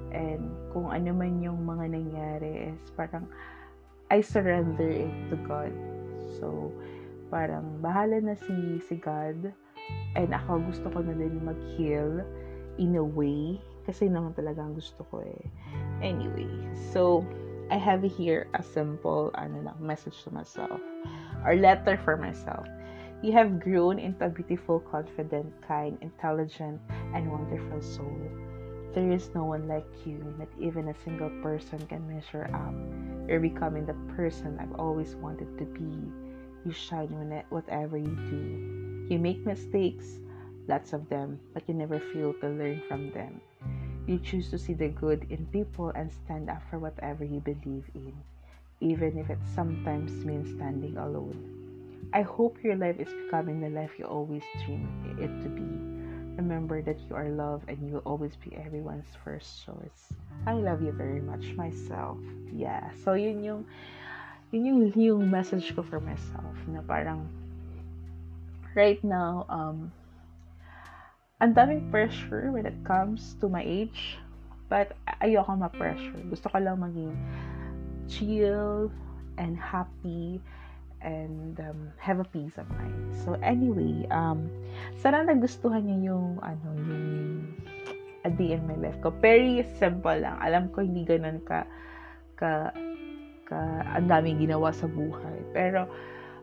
And 0.09 0.49
kung 0.73 0.89
ano 0.89 1.13
man 1.13 1.45
yung 1.45 1.69
mga 1.69 1.93
nangyari 1.93 2.73
is 2.73 2.81
parang 2.97 3.29
I 4.09 4.25
surrender 4.25 4.89
it 4.89 5.13
to 5.29 5.37
God. 5.45 5.73
So 6.41 6.73
parang 7.29 7.85
bahala 7.85 8.25
na 8.25 8.35
si 8.41 8.81
si 8.89 8.97
God. 8.97 9.53
And 10.17 10.33
ako 10.33 10.65
gusto 10.69 10.89
ko 10.89 11.05
na 11.05 11.13
din 11.13 11.45
mag-heal 11.45 12.25
in 12.81 12.97
a 12.97 13.05
way 13.05 13.61
kasi 13.89 14.05
naman 14.13 14.37
talaga 14.37 14.61
ang 14.61 14.77
gusto 14.77 15.01
ko 15.09 15.25
eh. 15.25 15.41
Anyway, 16.05 16.45
so, 16.93 17.25
I 17.73 17.81
have 17.81 18.05
here 18.05 18.45
a 18.53 18.61
simple, 18.61 19.33
ano 19.33 19.65
lang, 19.65 19.81
message 19.81 20.21
to 20.29 20.31
myself. 20.31 20.77
Or 21.41 21.57
letter 21.57 21.97
for 21.97 22.21
myself. 22.21 22.69
You 23.25 23.33
have 23.33 23.65
grown 23.65 23.97
into 23.97 24.29
a 24.29 24.29
beautiful, 24.29 24.85
confident, 24.85 25.49
kind, 25.65 25.97
intelligent, 26.05 26.85
and 27.17 27.33
wonderful 27.33 27.81
soul. 27.81 28.21
There 28.93 29.09
is 29.09 29.33
no 29.35 29.49
one 29.49 29.65
like 29.65 29.89
you, 30.05 30.21
not 30.37 30.53
even 30.61 30.93
a 30.93 31.01
single 31.05 31.33
person 31.41 31.81
can 31.89 32.05
measure 32.05 32.45
up. 32.53 32.77
You're 33.25 33.41
becoming 33.41 33.89
the 33.89 33.97
person 34.17 34.61
I've 34.61 34.77
always 34.77 35.17
wanted 35.17 35.57
to 35.59 35.65
be. 35.65 36.13
You 36.65 36.73
shine 36.73 37.09
in 37.09 37.33
whatever 37.49 37.97
you 37.97 38.17
do. 38.29 38.45
You 39.09 39.19
make 39.19 39.45
mistakes, 39.45 40.21
lots 40.69 40.93
of 40.93 41.09
them, 41.09 41.41
but 41.53 41.65
you 41.69 41.75
never 41.75 42.01
fail 42.13 42.35
to 42.41 42.49
learn 42.49 42.83
from 42.89 43.11
them. 43.13 43.41
You 44.09 44.17
choose 44.19 44.49
to 44.51 44.59
see 44.59 44.73
the 44.73 44.89
good 44.89 45.27
in 45.29 45.45
people 45.53 45.93
and 45.93 46.09
stand 46.25 46.49
up 46.49 46.63
for 46.71 46.79
whatever 46.79 47.29
you 47.29 47.45
believe 47.45 47.85
in, 47.93 48.17
even 48.81 49.19
if 49.19 49.29
it 49.29 49.39
sometimes 49.55 50.25
means 50.25 50.49
standing 50.57 50.97
alone. 50.97 51.37
I 52.15 52.23
hope 52.23 52.57
your 52.65 52.77
life 52.77 52.97
is 52.99 53.13
becoming 53.27 53.61
the 53.61 53.69
life 53.69 53.93
you 53.99 54.07
always 54.07 54.43
dreamed 54.65 55.21
it 55.21 55.29
to 55.45 55.49
be. 55.53 55.69
Remember 56.41 56.81
that 56.81 56.97
you 57.05 57.17
are 57.17 57.29
loved 57.29 57.69
and 57.69 57.77
you 57.85 58.01
will 58.01 58.09
always 58.09 58.33
be 58.37 58.57
everyone's 58.57 59.13
first 59.23 59.67
choice. 59.67 60.17
I 60.47 60.55
love 60.55 60.81
you 60.81 60.93
very 60.93 61.21
much 61.21 61.53
myself. 61.53 62.17
Yeah. 62.51 62.89
So 63.05 63.13
yun 63.13 63.45
yung 63.45 63.67
yun 64.57 64.65
yung, 64.65 64.93
yung 64.97 65.31
message 65.31 65.77
ko 65.77 65.83
for 65.85 66.01
myself 66.01 66.57
na 66.65 66.81
parang 66.81 67.29
right 68.73 69.05
now 69.05 69.45
um 69.53 69.93
ang 71.39 71.55
daming 71.55 71.87
pressure 71.95 72.51
when 72.51 72.67
it 72.67 72.75
comes 72.83 73.39
to 73.39 73.47
my 73.47 73.63
age. 73.63 74.19
But 74.69 74.99
ayoko 75.23 75.57
ma-pressure. 75.57 76.29
Gusto 76.29 76.51
ko 76.53 76.59
lang 76.61 76.83
maging 76.83 77.15
chill 78.11 78.93
and 79.41 79.57
happy 79.57 80.43
and 81.01 81.55
um, 81.63 81.89
have 82.03 82.19
a 82.19 82.27
peace 82.27 82.59
of 82.59 82.67
mind. 82.75 83.15
So 83.25 83.39
anyway, 83.41 84.05
um, 84.11 84.51
sana 84.99 85.25
nagustuhan 85.25 85.87
niyo 85.87 86.13
yung 86.13 86.29
ano 86.43 86.69
yung 86.75 87.07
a 88.27 88.31
day 88.35 88.59
in 88.59 88.67
my 88.67 88.77
life 88.77 88.99
ko. 89.01 89.15
Very 89.23 89.63
simple 89.79 90.19
lang. 90.19 90.37
Alam 90.43 90.69
ko 90.75 90.83
hindi 90.83 91.07
ganun 91.07 91.39
ka 91.47 91.65
ka 92.35 92.75
ka 93.47 93.61
ang 93.95 94.11
daming 94.11 94.43
ginawa 94.43 94.75
sa 94.75 94.91
buhay. 94.91 95.39
Pero 95.55 95.87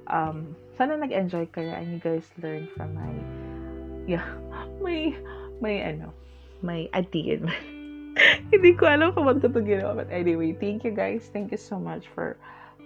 um, 0.08 0.55
sana 0.79 0.97
nag-enjoy 0.97 1.51
kayo 1.51 1.75
and 1.75 1.93
you 1.93 1.99
guys 2.01 2.25
learn 2.41 2.65
from 2.73 2.95
my 2.95 3.12
yeah, 4.08 4.26
may, 4.82 5.13
may 5.62 5.82
ano, 5.84 6.13
may 6.62 6.89
atin. 6.94 7.50
Hindi 8.52 8.72
ko 8.80 8.88
alam 8.88 9.12
kung 9.12 9.28
ba't 9.28 9.44
ko 9.44 9.52
ito 9.52 9.62
ginawa. 9.62 10.06
But 10.06 10.10
anyway, 10.13 10.56
thank 10.56 10.88
you 10.88 10.96
guys. 10.96 11.28
Thank 11.34 11.52
you 11.52 11.60
so 11.60 11.76
much 11.76 12.08
for 12.15 12.39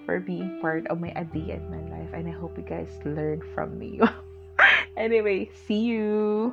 for 0.09 0.17
being 0.17 0.57
part 0.57 0.89
of 0.89 0.97
my 0.97 1.13
idea 1.13 1.61
in 1.61 1.69
my 1.69 1.83
life. 1.93 2.09
And 2.17 2.25
I 2.25 2.33
hope 2.33 2.57
you 2.57 2.65
guys 2.65 2.89
learn 3.05 3.45
from 3.53 3.77
me. 3.77 4.01
anyway, 4.97 5.53
see 5.53 5.85
you. 5.85 6.49